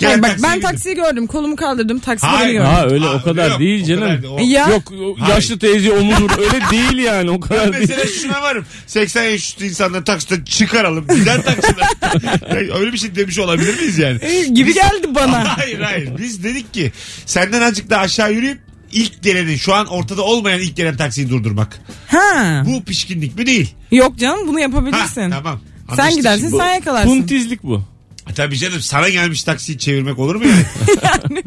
Gelen 0.02 0.12
Yani 0.12 0.22
bak 0.22 0.28
taksiye 0.30 0.50
ben 0.50 0.56
bindim. 0.56 0.70
taksiyi 0.70 0.94
gördüm. 0.94 1.26
Kolumu 1.26 1.56
kaldırdım. 1.56 1.98
Takside 1.98 2.30
Hayır. 2.30 2.46
beni 2.48 2.52
gördüm. 2.58 2.70
Ha 2.72 2.86
öyle 2.86 3.06
Aa, 3.06 3.14
o 3.18 3.22
kadar 3.22 3.50
yok, 3.50 3.60
değil 3.60 3.82
o 3.82 3.86
canım. 3.86 4.00
kadar 4.02 4.22
değil. 4.22 4.32
O- 4.34 4.38
Ya. 4.52 4.68
Yok 4.68 4.92
o 4.92 5.16
Hayır. 5.20 5.34
yaşlı 5.34 5.58
teyze 5.58 5.92
omuz 5.92 6.20
vur 6.20 6.30
öyle 6.38 6.60
değil 6.70 6.98
yani 6.98 7.30
o 7.30 7.34
Ben 7.34 7.40
kadar 7.40 7.72
değil. 7.72 7.84
mesela 7.88 8.06
şuna 8.22 8.42
varım. 8.42 8.66
80 8.86 9.22
yaş 9.24 9.34
üstü 9.34 9.64
insanları 9.66 10.04
taksiden 10.04 10.44
çıkaralım. 10.44 11.06
Gider 11.14 11.42
taksiden. 11.42 11.86
Ya 12.68 12.74
Öyle 12.78 12.92
bir 12.92 12.98
şey 12.98 13.14
demiş 13.16 13.38
olabilir 13.38 13.78
miyiz 13.78 13.98
yani? 13.98 14.18
E, 14.24 14.44
gibi 14.44 14.74
geldi 14.74 15.14
bana. 15.14 15.56
hayır 15.58 15.80
hayır. 15.80 16.10
Biz 16.18 16.44
dedik 16.44 16.74
ki 16.74 16.92
senden 17.26 17.62
azıcık 17.62 17.90
daha 17.90 18.00
aşağı 18.00 18.32
yürüyüp 18.32 18.58
ilk 18.92 19.22
gelenin 19.22 19.56
şu 19.56 19.74
an 19.74 19.86
ortada 19.86 20.22
olmayan 20.22 20.60
ilk 20.60 20.76
gelen 20.76 20.96
taksiyi 20.96 21.30
durdurmak. 21.30 21.78
Ha. 22.06 22.62
Bu 22.66 22.84
pişkinlik 22.84 23.38
mi 23.38 23.46
değil? 23.46 23.74
Yok 23.90 24.18
canım 24.18 24.48
bunu 24.48 24.56
Ha, 24.56 24.60
yapabilirsin. 24.60 25.30
tamam. 25.30 25.60
Sen 25.88 25.92
Anlaştık 25.92 26.16
gidersin 26.18 26.40
şimdi. 26.48 26.56
sen 26.56 26.74
yakalarsın. 26.74 27.08
Puntizlik 27.08 27.62
bu. 27.62 27.82
Tabii 28.36 28.58
canım 28.58 28.80
sana 28.80 29.08
gelmiş 29.08 29.42
taksiyi 29.42 29.78
çevirmek 29.78 30.18
olur 30.18 30.34
mu 30.34 30.44
yani? 30.44 30.64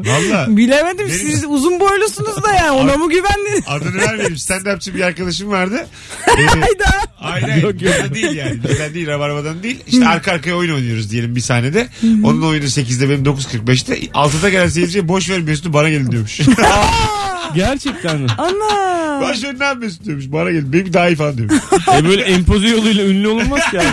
Valla. 0.00 0.56
Bilemedim 0.56 1.08
Benim- 1.08 1.18
siz 1.18 1.44
uzun 1.48 1.80
boylusunuz 1.80 2.42
da 2.42 2.52
yani 2.52 2.70
ona 2.70 2.96
mı 2.96 3.10
güvendiniz? 3.10 3.64
Adını 3.66 3.96
vermeyelim. 3.96 4.36
Stand-upçı 4.36 4.94
bir 4.94 5.00
arkadaşım 5.00 5.50
vardı. 5.50 5.86
Ee, 6.38 6.44
Hayda. 6.46 6.86
Hayır 7.16 7.48
hayır. 7.48 7.62
Yok, 7.62 7.82
yok. 7.82 7.94
Bizden 7.94 8.14
değil 8.14 8.36
yani. 8.36 8.60
Bizden 8.68 8.94
değil. 8.94 9.06
Rabarbadan 9.06 9.62
değil. 9.62 9.80
İşte 9.86 10.08
arka 10.08 10.32
arkaya 10.32 10.54
oyun 10.56 10.74
oynuyoruz 10.74 11.10
diyelim 11.10 11.36
bir 11.36 11.40
sahnede. 11.40 11.88
Onun 12.02 12.42
oyunu 12.42 12.64
8'de 12.64 13.08
benim 13.10 13.24
9.45'te. 13.24 13.98
6'da 14.06 14.48
gelen 14.50 14.68
seyirciye 14.68 15.08
boş 15.08 15.30
ver 15.30 15.40
Mesut'u 15.40 15.72
bana 15.72 15.90
gelin 15.90 16.10
diyormuş. 16.12 16.40
Gerçekten 17.54 18.20
mi? 18.20 18.26
Ana. 18.38 19.66
yap 19.66 19.76
Mesut 19.78 20.04
diyormuş. 20.04 20.24
Bana 20.32 20.50
gelin. 20.50 20.72
Benim 20.72 20.92
daha 20.92 21.08
iyi 21.08 21.16
falan 21.16 21.36
diyormuş. 21.36 21.58
e 21.96 22.04
böyle 22.04 22.22
empoze 22.22 22.68
yoluyla 22.68 23.04
ünlü 23.04 23.28
olunmaz 23.28 23.70
ki 23.70 23.80
abi. 23.80 23.86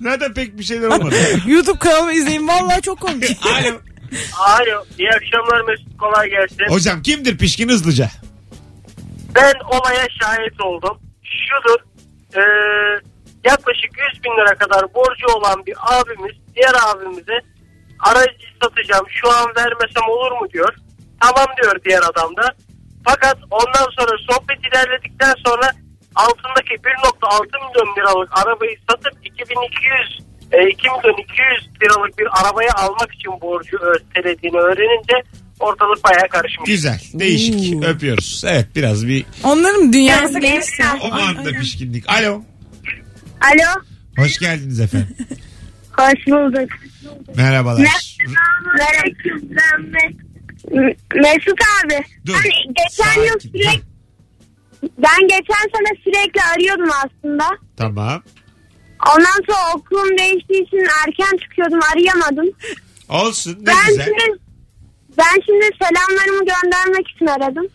Zaten 0.02 0.34
pek 0.34 0.58
bir 0.58 0.64
şeyler 0.64 0.88
olmadı. 0.88 1.14
YouTube 1.46 1.78
kanalımı 1.78 2.12
izleyin 2.12 2.48
vallahi 2.48 2.82
çok 2.82 3.00
komik. 3.00 3.24
Alo. 3.46 3.80
Alo. 4.38 4.84
İyi 4.98 5.10
akşamlar 5.10 5.60
Mesut. 5.68 5.98
Kolay 5.98 6.30
gelsin. 6.30 6.64
Hocam 6.68 7.02
kimdir 7.02 7.38
pişkin 7.38 7.68
hızlıca? 7.68 8.10
Ben 9.34 9.54
olaya 9.66 10.06
şahit 10.20 10.60
oldum. 10.60 10.98
Şudur. 11.22 11.80
e, 12.36 12.42
yaklaşık 13.44 13.90
100 14.14 14.24
bin 14.24 14.30
lira 14.30 14.54
kadar 14.54 14.94
borcu 14.94 15.26
olan 15.36 15.66
bir 15.66 15.74
abimiz 15.82 16.36
diğer 16.54 16.74
abimize 16.86 17.40
aracı 18.00 18.46
satacağım 18.62 19.06
şu 19.08 19.30
an 19.30 19.46
vermesem 19.56 20.08
olur 20.08 20.32
mu 20.32 20.46
diyor. 20.52 20.74
Tamam 21.22 21.46
diyor 21.62 21.76
diğer 21.84 22.02
adam 22.12 22.36
da. 22.36 22.48
Fakat 23.04 23.36
ondan 23.50 23.86
sonra 23.98 24.16
sohbet 24.30 24.58
ilerledikten 24.72 25.34
sonra 25.46 25.70
altındaki 26.14 26.74
1.6 26.74 27.42
milyon 27.44 27.96
liralık 27.96 28.38
arabayı 28.38 28.76
satıp 28.90 29.14
2200 29.24 30.20
e, 30.52 30.68
2 30.70 30.88
milyon 30.88 31.18
200 31.22 31.70
liralık 31.82 32.18
bir 32.18 32.26
arabayı 32.40 32.68
almak 32.74 33.14
için 33.14 33.40
borcu 33.40 33.76
ötelediğini 33.78 34.56
öğrenince 34.58 35.14
ortalık 35.60 36.04
bayağı 36.04 36.28
karışmış. 36.28 36.66
Güzel. 36.66 37.00
Değişik. 37.14 37.84
Öpüyoruz. 37.84 38.42
Evet 38.46 38.66
biraz 38.76 39.06
bir 39.06 39.24
Onların 39.44 39.92
dünyası 39.92 40.38
genişti. 40.40 40.82
o 41.02 41.12
anda 41.14 41.50
pişkinlik. 41.50 42.10
Alo. 42.10 42.42
Alo. 43.40 43.82
Hoş 44.18 44.38
geldiniz 44.38 44.80
efendim. 44.80 45.16
Hoş 45.98 46.26
bulduk. 46.26 46.70
Merhabalar. 47.36 48.16
M- 49.78 50.31
Mesut 51.14 51.58
abi. 51.84 52.04
Dur. 52.26 52.34
Hani 52.34 52.74
geçen 52.74 53.22
yıl 53.22 53.32
Sakin. 53.32 53.50
sürekli 53.50 53.92
ben 54.82 55.20
geçen 55.28 55.64
sene 55.74 56.00
sürekli 56.04 56.40
arıyordum 56.54 56.90
aslında. 57.04 57.44
Tamam. 57.76 58.22
Ondan 59.16 59.40
sonra 59.46 59.74
okulum 59.76 60.18
değiştiği 60.18 60.62
için 60.66 60.86
erken 61.06 61.36
çıkıyordum 61.42 61.80
arayamadım. 61.92 62.54
Olsun. 63.08 63.58
Ne 63.60 63.66
ben 63.66 63.86
güzel. 63.88 64.04
şimdi 64.04 64.38
ben 65.18 65.40
şimdi 65.46 65.70
selamlarımı 65.82 66.44
göndermek 66.46 67.08
için 67.08 67.26
aradım. 67.26 67.66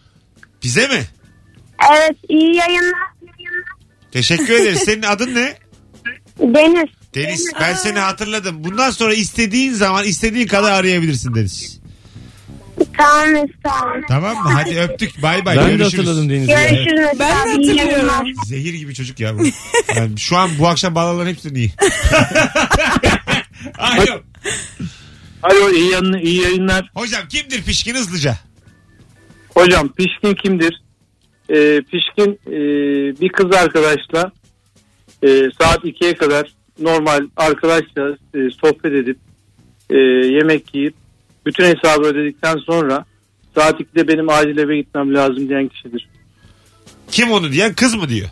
Bize 0.64 0.88
mi? 0.88 1.04
Evet 1.92 2.18
iyi 2.30 2.56
yayınlar. 2.56 3.08
Teşekkür 4.12 4.54
ederiz. 4.54 4.80
Senin 4.86 5.04
adın 5.04 5.36
ne? 5.36 5.58
Deniz. 6.40 6.90
Deniz. 7.16 7.52
Ben 7.62 7.74
seni 7.74 8.00
hatırladım. 8.00 8.64
Bundan 8.64 8.90
sonra 8.90 9.14
istediğin 9.14 9.74
zaman 9.74 10.04
istediğin 10.06 10.48
kadar 10.48 10.72
arayabilirsin 10.72 11.36
Deniz. 11.36 11.77
Tamam 12.98 13.36
abi. 13.36 13.52
Tamam 14.08 14.44
mı? 14.44 14.50
Hadi 14.54 14.80
öptük. 14.80 15.22
Bay 15.24 15.46
bay. 15.46 15.58
Ben 15.58 15.66
de 15.66 15.70
Görüşürüz. 15.72 15.94
hatırladım 15.94 16.30
Deniz'i. 16.30 16.52
ya. 16.52 16.70
Görüşürüz 16.70 17.00
Mesut 17.00 17.20
Ben 17.20 17.30
de 17.30 17.34
abi. 17.54 17.62
iyi 17.62 17.82
hatırlıyorum. 17.82 17.92
yayınlar. 17.92 18.28
Zehir 18.46 18.74
gibi 18.74 18.94
çocuk 18.94 19.20
ya 19.20 19.40
bu. 19.40 19.44
Yani 19.96 20.20
şu 20.20 20.38
an 20.38 20.50
bu 20.60 20.68
akşam 20.68 20.96
bağlanan 20.96 21.28
hepsi 21.30 21.50
iyi. 21.50 21.72
Alo. 23.78 24.22
Alo 25.44 25.70
iyi, 25.72 25.92
yayın, 25.92 26.14
iyi 26.14 26.42
yayınlar. 26.42 26.90
Hocam 26.96 27.22
kimdir 27.30 27.64
pişkin 27.64 27.96
hızlıca? 27.96 28.36
Hocam 29.54 29.90
pişkin 29.94 30.36
kimdir? 30.36 30.82
Ee, 31.50 31.82
pişkin 31.92 32.40
e, 32.48 32.58
bir 33.22 33.30
kız 33.30 33.46
arkadaşla 33.56 34.32
e, 35.24 35.28
saat 35.62 35.84
2'ye 35.86 36.16
kadar 36.16 36.52
normal 36.80 37.28
arkadaşla 37.38 38.10
e, 38.36 38.40
sohbet 38.62 38.94
edip 38.94 39.18
e, 39.90 39.96
yemek 40.36 40.76
yiyip 40.76 40.94
bütün 41.48 41.64
hesabı 41.64 42.06
ödedikten 42.06 42.58
sonra 42.58 43.06
saat 43.56 43.80
2'de 43.80 44.08
benim 44.08 44.30
acil 44.30 44.58
eve 44.58 44.78
gitmem 44.78 45.14
lazım 45.14 45.50
diyen 45.50 45.68
kişidir. 45.68 46.10
Kim 47.12 47.32
onu 47.32 47.52
diyen 47.52 47.74
kız 47.74 47.96
mı 47.96 48.10
diyor? 48.10 48.30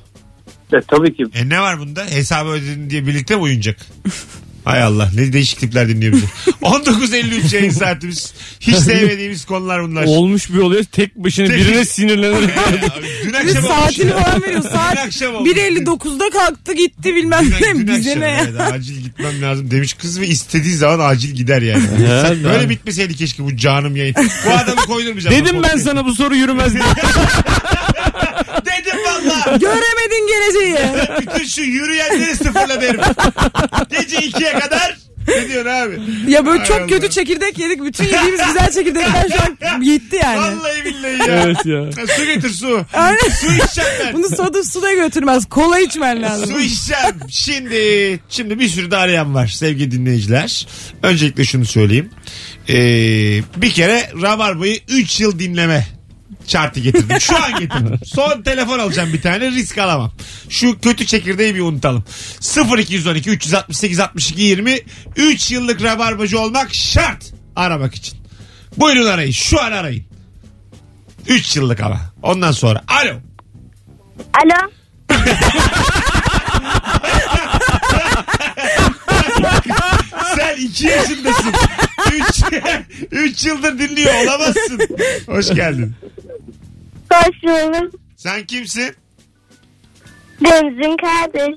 E, 0.73 0.81
tabii 0.87 1.15
ki. 1.15 1.25
E 1.35 1.49
ne 1.49 1.61
var 1.61 1.79
bunda? 1.79 2.05
Hesabı 2.05 2.49
ödedin 2.49 2.89
diye 2.89 3.07
birlikte 3.07 3.35
mi 3.35 3.41
uyunacak? 3.41 3.77
Hay 4.65 4.83
Allah 4.83 5.09
ne 5.15 5.33
değişik 5.33 5.59
tipler 5.59 5.89
dinliyor 5.89 6.13
bizi. 6.13 6.25
19.53 6.61 7.55
yayın 7.55 7.69
saatimiz. 7.69 8.33
Hiç 8.59 8.75
sevmediğimiz 8.85 9.45
konular 9.45 9.83
bunlar. 9.83 10.03
Olmuş 10.03 10.49
bir 10.53 10.57
oluyor 10.57 10.83
tek 10.83 11.15
başına 11.15 11.47
Tek- 11.47 11.57
birine 11.57 11.85
sinirlenerek. 11.85 12.49
Abi, 12.67 12.81
dün 13.23 13.29
Bir 13.29 13.33
akşam 13.37 13.63
olmuş 13.63 13.67
saatini 13.67 14.11
ya. 14.11 14.23
falan 14.23 14.43
veriyor. 14.43 14.61
Saat 14.61 14.97
akşam 14.97 15.35
olmuş. 15.35 15.49
1.59'da 15.51 16.29
kalktı 16.29 16.73
gitti 16.73 17.15
bilmem 17.15 17.45
Dün, 17.61 17.79
dün 17.79 17.87
ne. 17.87 17.97
Bize 17.97 18.09
akşam, 18.11 18.21
ne? 18.23 18.39
evet, 18.49 18.61
acil 18.73 18.95
gitmem 19.01 19.41
lazım 19.41 19.71
demiş 19.71 19.93
kız 19.93 20.19
ve 20.21 20.27
istediği 20.27 20.75
zaman 20.75 21.09
acil 21.09 21.29
gider 21.35 21.61
yani. 21.61 21.83
Ya, 22.09 22.21
Sen- 22.27 22.43
Böyle 22.43 22.69
bitmeseydi 22.69 23.15
keşke 23.15 23.43
bu 23.43 23.57
canım 23.57 23.95
yayın. 23.95 24.15
Bu 24.47 24.51
adamı 24.51 24.81
koydurmayacağım. 24.81 25.35
Dedim 25.35 25.63
ben 25.63 25.77
sana 25.77 26.05
bu 26.05 26.13
soru 26.15 26.35
yürümez 26.35 26.73
diye. 26.73 26.83
Göremedin 29.59 30.27
geleceği. 30.27 30.77
Bütün 31.21 31.45
şu 31.45 31.61
yürüyenleri 31.61 32.35
sıfırla 32.35 32.81
derim. 32.81 32.99
Gece 33.89 34.17
ikiye 34.17 34.53
kadar. 34.59 34.97
Ne 35.27 35.47
diyorsun 35.49 35.71
abi? 35.71 35.99
Ya 36.31 36.45
böyle 36.45 36.57
Hay 36.59 36.67
çok 36.67 36.79
Allah. 36.79 36.87
kötü 36.87 37.09
çekirdek 37.09 37.57
yedik. 37.59 37.83
Bütün 37.83 38.03
yediğimiz 38.03 38.41
güzel 38.47 38.71
çekirdekler 38.71 39.27
şu 39.37 39.67
an 39.69 39.81
gitti 39.81 40.19
yani. 40.23 40.37
Vallahi 40.37 40.85
billahi 40.85 41.29
ya. 41.29 41.43
evet 41.43 41.65
ya. 41.65 41.79
Ha, 41.81 42.07
Su 42.17 42.25
getir 42.25 42.49
su. 42.49 42.85
Aynen. 42.93 43.17
Su 43.41 43.45
içeceğim 43.53 43.89
ben. 44.05 44.13
Bunu 44.13 44.29
soda 44.29 44.63
su 44.63 44.81
da 44.81 44.93
götürmez. 44.93 45.45
Kola 45.45 45.79
içmen 45.79 46.21
lazım. 46.21 46.51
Su 46.51 46.59
içeceğim. 46.59 47.15
Şimdi, 47.29 48.19
şimdi 48.29 48.59
bir 48.59 48.67
sürü 48.69 48.91
de 48.91 48.97
arayan 48.97 49.35
var 49.35 49.47
sevgili 49.47 49.91
dinleyiciler. 49.91 50.67
Öncelikle 51.03 51.45
şunu 51.45 51.65
söyleyeyim. 51.65 52.09
Ee, 52.69 52.73
bir 53.57 53.71
kere 53.71 54.09
Rabarba'yı 54.21 54.79
3 54.87 55.19
yıl 55.21 55.39
dinleme 55.39 55.87
şartı 56.47 56.79
getirdim. 56.79 57.19
Şu 57.19 57.43
an 57.43 57.59
getirdim. 57.59 57.99
Son 58.05 58.41
telefon 58.41 58.79
alacağım 58.79 59.13
bir 59.13 59.21
tane 59.21 59.51
risk 59.51 59.77
alamam. 59.77 60.11
Şu 60.49 60.79
kötü 60.79 61.05
çekirdeği 61.05 61.55
bir 61.55 61.61
unutalım. 61.61 62.03
0212 62.77 63.29
368 63.29 63.99
62 63.99 64.41
20 64.41 64.79
3 65.15 65.51
yıllık 65.51 65.83
Rabarbacı 65.83 66.39
olmak 66.39 66.73
şart 66.73 67.33
aramak 67.55 67.95
için. 67.95 68.19
Buyurun 68.77 69.05
arayın. 69.05 69.31
Şu 69.31 69.61
an 69.61 69.71
arayın. 69.71 70.05
3 71.27 71.55
yıllık 71.55 71.79
ama. 71.81 72.01
Ondan 72.23 72.51
sonra. 72.51 72.83
Alo. 72.87 73.13
Alo. 74.33 74.71
Sen 80.35 80.55
iki 80.57 80.85
yaşındasın. 80.85 81.53
Üç, 82.13 82.43
üç 83.11 83.45
yıldır 83.45 83.79
dinliyor 83.79 84.13
olamazsın. 84.23 84.79
Hoş 85.25 85.47
geldin. 85.49 85.95
Bulduk. 87.43 87.99
Sen 88.15 88.45
kimsin? 88.45 88.95
Deniz'in 90.41 90.97
kardeşi. 90.97 91.55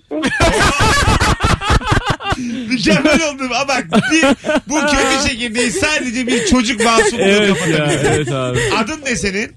Mükemmel 2.68 3.28
oldum 3.28 3.50
ama 3.52 3.68
bak 3.68 3.86
bir, 4.12 4.24
bu 4.68 4.80
kötü 4.80 5.28
çekirdeği 5.28 5.70
sadece 5.70 6.26
bir 6.26 6.46
çocuk 6.46 6.84
masumluğu 6.84 7.22
Evet 7.24 7.48
ya 7.48 7.54
kapatabilir. 7.76 8.10
evet 8.10 8.32
abi. 8.32 8.58
Adın 8.78 9.00
ne 9.04 9.16
senin? 9.16 9.56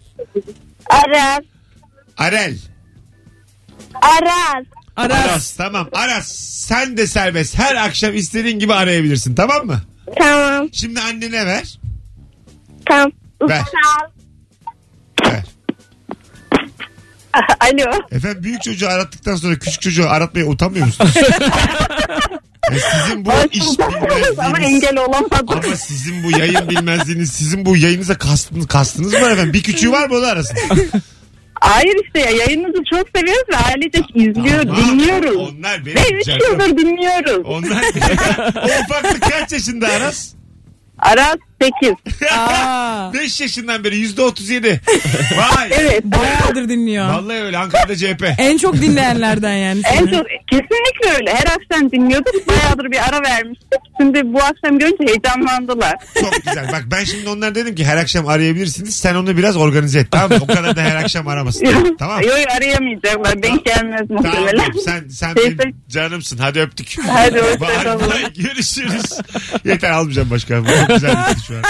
Aras. 0.90 1.40
Arel. 2.18 2.58
Aras. 4.02 4.66
Aras. 4.98 5.26
Aras 5.26 5.54
tamam. 5.56 5.90
Aras 5.94 6.28
sen 6.68 6.98
de 6.98 7.08
serbest. 7.08 7.58
Her 7.60 7.76
akşam 7.76 8.16
istediğin 8.16 8.60
gibi 8.60 8.74
arayabilirsin 8.74 9.36
tamam 9.36 9.66
mı? 9.66 9.82
Tamam. 10.20 10.70
Şimdi 10.74 11.00
annene 11.00 11.46
ver. 11.46 11.80
Tamam. 12.86 13.12
Ver. 13.50 13.58
Sağ 13.60 14.12
Alo. 17.60 17.92
Efendim 18.12 18.44
büyük 18.44 18.62
çocuğu 18.64 18.88
arattıktan 18.90 19.36
sonra 19.36 19.60
küçük 19.60 19.82
çocuğu 19.82 20.10
aratmaya 20.10 20.46
utanmıyor 20.46 20.86
musunuz? 20.86 21.12
Ya 22.72 22.78
sizin 22.80 23.26
bu 23.26 23.30
iş 23.52 23.64
Ama 23.80 24.02
bilmezliğiniz. 24.02 24.84
engel 24.84 24.98
olamadım. 24.98 25.48
Ama 25.66 25.76
sizin 25.76 26.24
bu 26.24 26.32
yayın 26.40 26.70
bilmezliğiniz, 26.70 27.32
sizin 27.32 27.66
bu 27.66 27.78
yayınıza 27.78 28.18
kastınız, 28.18 28.68
kastınız 28.68 29.14
mı 29.14 29.20
efendim? 29.20 29.54
Bir 29.54 29.64
küçüğü 29.64 29.92
var 29.92 30.10
mı 30.10 30.16
o 30.16 30.22
da 30.22 30.28
arasın? 30.28 30.58
Hayır 31.62 31.96
işte 32.06 32.20
ya 32.20 32.30
yayınınızı 32.32 32.84
çok 32.90 33.08
seviyoruz 33.16 33.44
ve 33.52 33.58
ailecek 33.58 34.06
izliyor, 34.16 34.60
Ama 34.62 34.78
dinliyoruz. 34.78 35.36
Onlar 35.36 35.86
benim 35.86 35.96
Ve 35.98 36.18
3 36.20 36.26
canım. 36.26 36.42
yıldır 36.52 36.78
dinliyoruz. 36.78 37.46
Onlar 37.46 37.72
o 38.56 38.84
ufaklık 38.86 39.22
kaç 39.22 39.52
yaşında 39.52 39.88
Aras? 39.88 40.30
Aras 41.00 41.38
8. 41.62 41.96
Aa, 42.38 43.14
5 43.14 43.42
yaşından 43.42 43.84
beri 43.84 43.98
yüzde 43.98 44.22
37. 44.22 44.82
Vay. 45.38 45.70
Evet. 45.82 46.04
bayağıdır 46.06 46.70
dinliyor. 46.70 47.10
Vallahi 47.10 47.38
öyle 47.38 47.58
Ankara'da 47.58 47.96
CHP. 47.96 48.26
En 48.38 48.58
çok 48.58 48.74
dinleyenlerden 48.82 49.54
yani. 49.54 49.82
En 49.94 50.06
çok 50.06 50.26
kesinlikle 50.52 51.10
öyle. 51.20 51.34
Her 51.36 51.46
akşam 51.46 51.92
dinliyorduk. 51.92 52.48
Bayağıdır 52.48 52.92
bir 52.92 53.10
ara 53.10 53.22
vermiştik. 53.24 53.80
Şimdi 54.00 54.34
bu 54.34 54.40
akşam 54.44 54.80
görünce 54.80 55.06
heyecanlandılar. 55.08 55.94
Çok 56.20 56.34
güzel. 56.46 56.68
Bak 56.72 56.84
ben 56.92 57.04
şimdi 57.04 57.30
onlara 57.30 57.56
dedim 57.56 57.76
ki 57.76 57.86
her 57.86 57.98
akşam 57.98 58.28
arayabilirsiniz. 58.28 58.96
Sen 58.96 59.16
onu 59.16 59.38
biraz 59.38 59.58
organize 59.58 60.00
et 60.00 60.08
tamam 60.12 60.30
mı? 60.30 60.38
O 60.42 60.48
kadar 60.48 60.76
da 60.76 60.82
her 60.82 60.96
akşam 60.96 61.28
aramasın. 61.28 61.96
tamam 62.00 62.18
mı? 62.20 62.26
Yok 62.26 62.38
arayamayacaklar. 62.58 63.44
Denk 63.44 63.66
gelmez 63.66 64.02
Tamam 64.08 64.24
muhtemelen. 64.24 64.72
sen 64.86 65.08
sen 65.10 65.34
Neyse. 65.36 65.58
benim 65.60 65.76
canımsın. 65.90 66.38
Hadi 66.38 66.60
öptük. 66.60 66.96
Hadi 67.08 67.40
hoşçakalın. 67.40 68.10
Görüşürüz. 68.36 69.20
Yeter 69.66 69.92
almayacağım 69.92 70.30
başka. 70.30 70.62
Bu 70.64 70.68
çok 70.68 70.88
güzel 70.90 71.16
bitti 71.30 71.51
şu 71.52 71.58
an. 71.58 71.64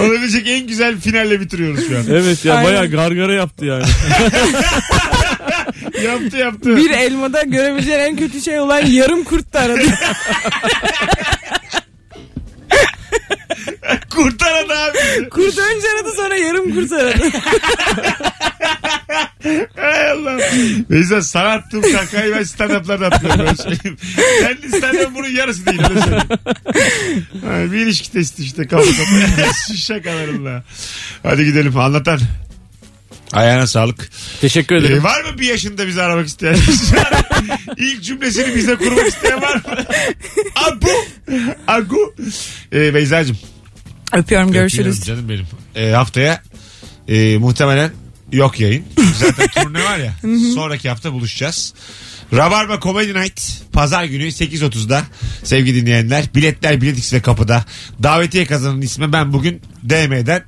Olabilecek 0.00 0.48
en 0.48 0.66
güzel 0.66 1.00
finalle 1.00 1.40
bitiriyoruz 1.40 1.88
şu 1.88 1.98
an. 1.98 2.04
Evet 2.10 2.44
ya 2.44 2.54
Aynen. 2.54 2.70
bayağı 2.70 2.90
gargara 2.90 3.32
yaptı 3.32 3.64
yani. 3.64 3.84
yaptı 6.04 6.36
yaptı. 6.36 6.76
Bir 6.76 6.90
elmada 6.90 7.42
görebileceğin 7.42 7.98
en 7.98 8.16
kötü 8.16 8.40
şey 8.40 8.60
olan 8.60 8.86
yarım 8.86 9.24
kurt 9.24 9.52
da 9.52 9.60
aradı. 9.60 9.82
Kurtaran 14.10 14.68
abi. 14.68 15.28
kurt 15.28 15.58
önce 15.58 15.86
aradı 15.96 16.12
sonra 16.16 16.36
yarım 16.36 16.74
kurt 16.74 16.92
aradı. 16.92 17.24
Hay 19.76 20.10
Allah. 20.10 20.38
Beyza 20.90 21.22
sana 21.22 21.48
attığım 21.48 21.82
kakayı 21.82 22.34
ben 22.34 22.42
stand-up'larda 22.42 23.06
atmıyorum. 23.06 23.40
Öyle 23.40 23.56
söyleyeyim. 23.56 23.96
Kendi 24.40 24.76
stand-up 24.76 25.14
bunun 25.14 25.28
yarısı 25.28 25.66
değil. 25.66 25.80
Öyle 25.90 26.00
söyleyeyim. 26.00 26.28
Ha, 27.46 27.72
bir 27.72 27.78
ilişki 27.78 28.12
testi 28.12 28.42
işte. 28.42 28.66
Kafa 28.66 28.84
kafaya. 28.84 29.52
Şu 29.68 29.74
şakalarımla. 29.76 30.62
Hadi 31.22 31.44
gidelim 31.44 31.78
anlatan. 31.78 32.20
Ayağına 33.32 33.66
sağlık. 33.66 34.10
Teşekkür 34.40 34.74
Ee, 34.74 34.78
ederim. 34.78 35.04
var 35.04 35.20
mı 35.24 35.38
bir 35.38 35.46
yaşında 35.46 35.86
bizi 35.86 36.02
aramak 36.02 36.26
isteyen? 36.26 36.56
İlk 37.76 38.02
cümlesini 38.04 38.56
bize 38.56 38.76
kurmak 38.76 39.06
isteyen 39.06 39.42
var 39.42 39.54
mı? 39.54 39.62
Agu. 40.66 40.88
Agu. 41.66 42.14
Ee, 42.72 42.94
Beyza'cığım. 42.94 43.38
Öpüyorum 44.12 44.52
görüşürüz. 44.52 45.00
Öpüyorum 45.00 45.26
canım 45.28 45.46
benim. 45.74 45.86
Ee, 45.86 45.92
haftaya 45.92 46.42
e, 47.08 47.38
muhtemelen 47.38 47.90
yok 48.32 48.60
yayın. 48.60 48.84
Zaten 49.18 49.46
turne 49.64 49.84
var 49.84 49.98
ya. 49.98 50.14
sonraki 50.54 50.88
hafta 50.88 51.12
buluşacağız. 51.12 51.74
Rabarba 52.32 52.80
Comedy 52.80 53.14
Night 53.14 53.42
pazar 53.72 54.04
günü 54.04 54.22
8.30'da 54.24 55.02
sevgili 55.44 55.80
dinleyenler. 55.82 56.24
Biletler 56.34 56.80
Biletix 56.80 57.12
ve 57.12 57.20
kapıda. 57.22 57.64
Davetiye 58.02 58.46
kazanan 58.46 58.80
isme 58.82 59.12
ben 59.12 59.32
bugün 59.32 59.62
DM'den 59.88 60.42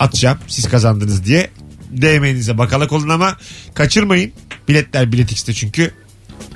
atacağım. 0.00 0.38
Siz 0.48 0.68
kazandınız 0.68 1.24
diye. 1.24 1.50
DM'nize 1.96 2.58
bakalak 2.58 2.92
olun 2.92 3.08
ama 3.08 3.36
kaçırmayın. 3.74 4.32
Biletler 4.68 5.12
Biletix'te 5.12 5.54
çünkü 5.54 5.90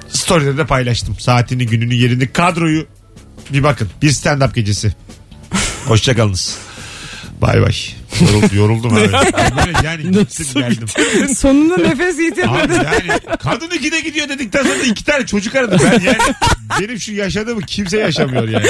story'de 0.08 0.56
de 0.56 0.66
paylaştım. 0.66 1.16
Saatini, 1.18 1.66
gününü, 1.66 1.94
yerini, 1.94 2.32
kadroyu 2.32 2.86
bir 3.52 3.62
bakın. 3.62 3.88
Bir 4.02 4.10
stand-up 4.10 4.54
gecesi. 4.54 4.94
Hoşçakalınız. 5.86 6.58
Bay 7.43 7.62
bay. 7.62 7.72
Yoruldu, 8.20 8.57
yoruldum 8.57 8.95
abi. 8.95 9.01
Böyle 9.66 9.86
yani 9.86 10.03
gittim 10.03 10.47
geldim. 10.55 10.88
Sonunda 11.36 11.76
nefes. 11.76 12.16
Abi 12.49 12.74
yani 12.74 13.20
kadın 13.43 13.70
ikide 13.70 14.01
gidiyor 14.01 14.28
dedikten 14.28 14.62
sonra 14.62 14.82
iki 14.86 15.05
tane 15.05 15.26
çocuk 15.26 15.55
aradı. 15.57 15.76
Ben 15.84 16.01
yani 16.01 16.18
benim 16.80 17.01
şu 17.01 17.12
yaşadığımı 17.12 17.62
kimse 17.62 17.99
yaşamıyor 17.99 18.49
yani. 18.49 18.66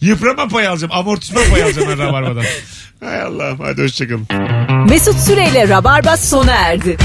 Yıprama 0.00 0.48
payı 0.48 0.70
alacağım. 0.70 0.92
Amortisman 0.92 1.44
payı 1.50 1.64
alacağım 1.64 1.88
ben 1.90 1.98
Rabarba'dan. 1.98 2.44
Hay 3.00 3.22
Allah'ım 3.22 3.58
hadi 3.60 3.82
hoşçakalın. 3.82 4.26
Mesut 4.88 5.18
Süreyle 5.20 5.68
Rabarba 5.68 6.16
sona 6.16 6.52
erdi. 6.52 6.96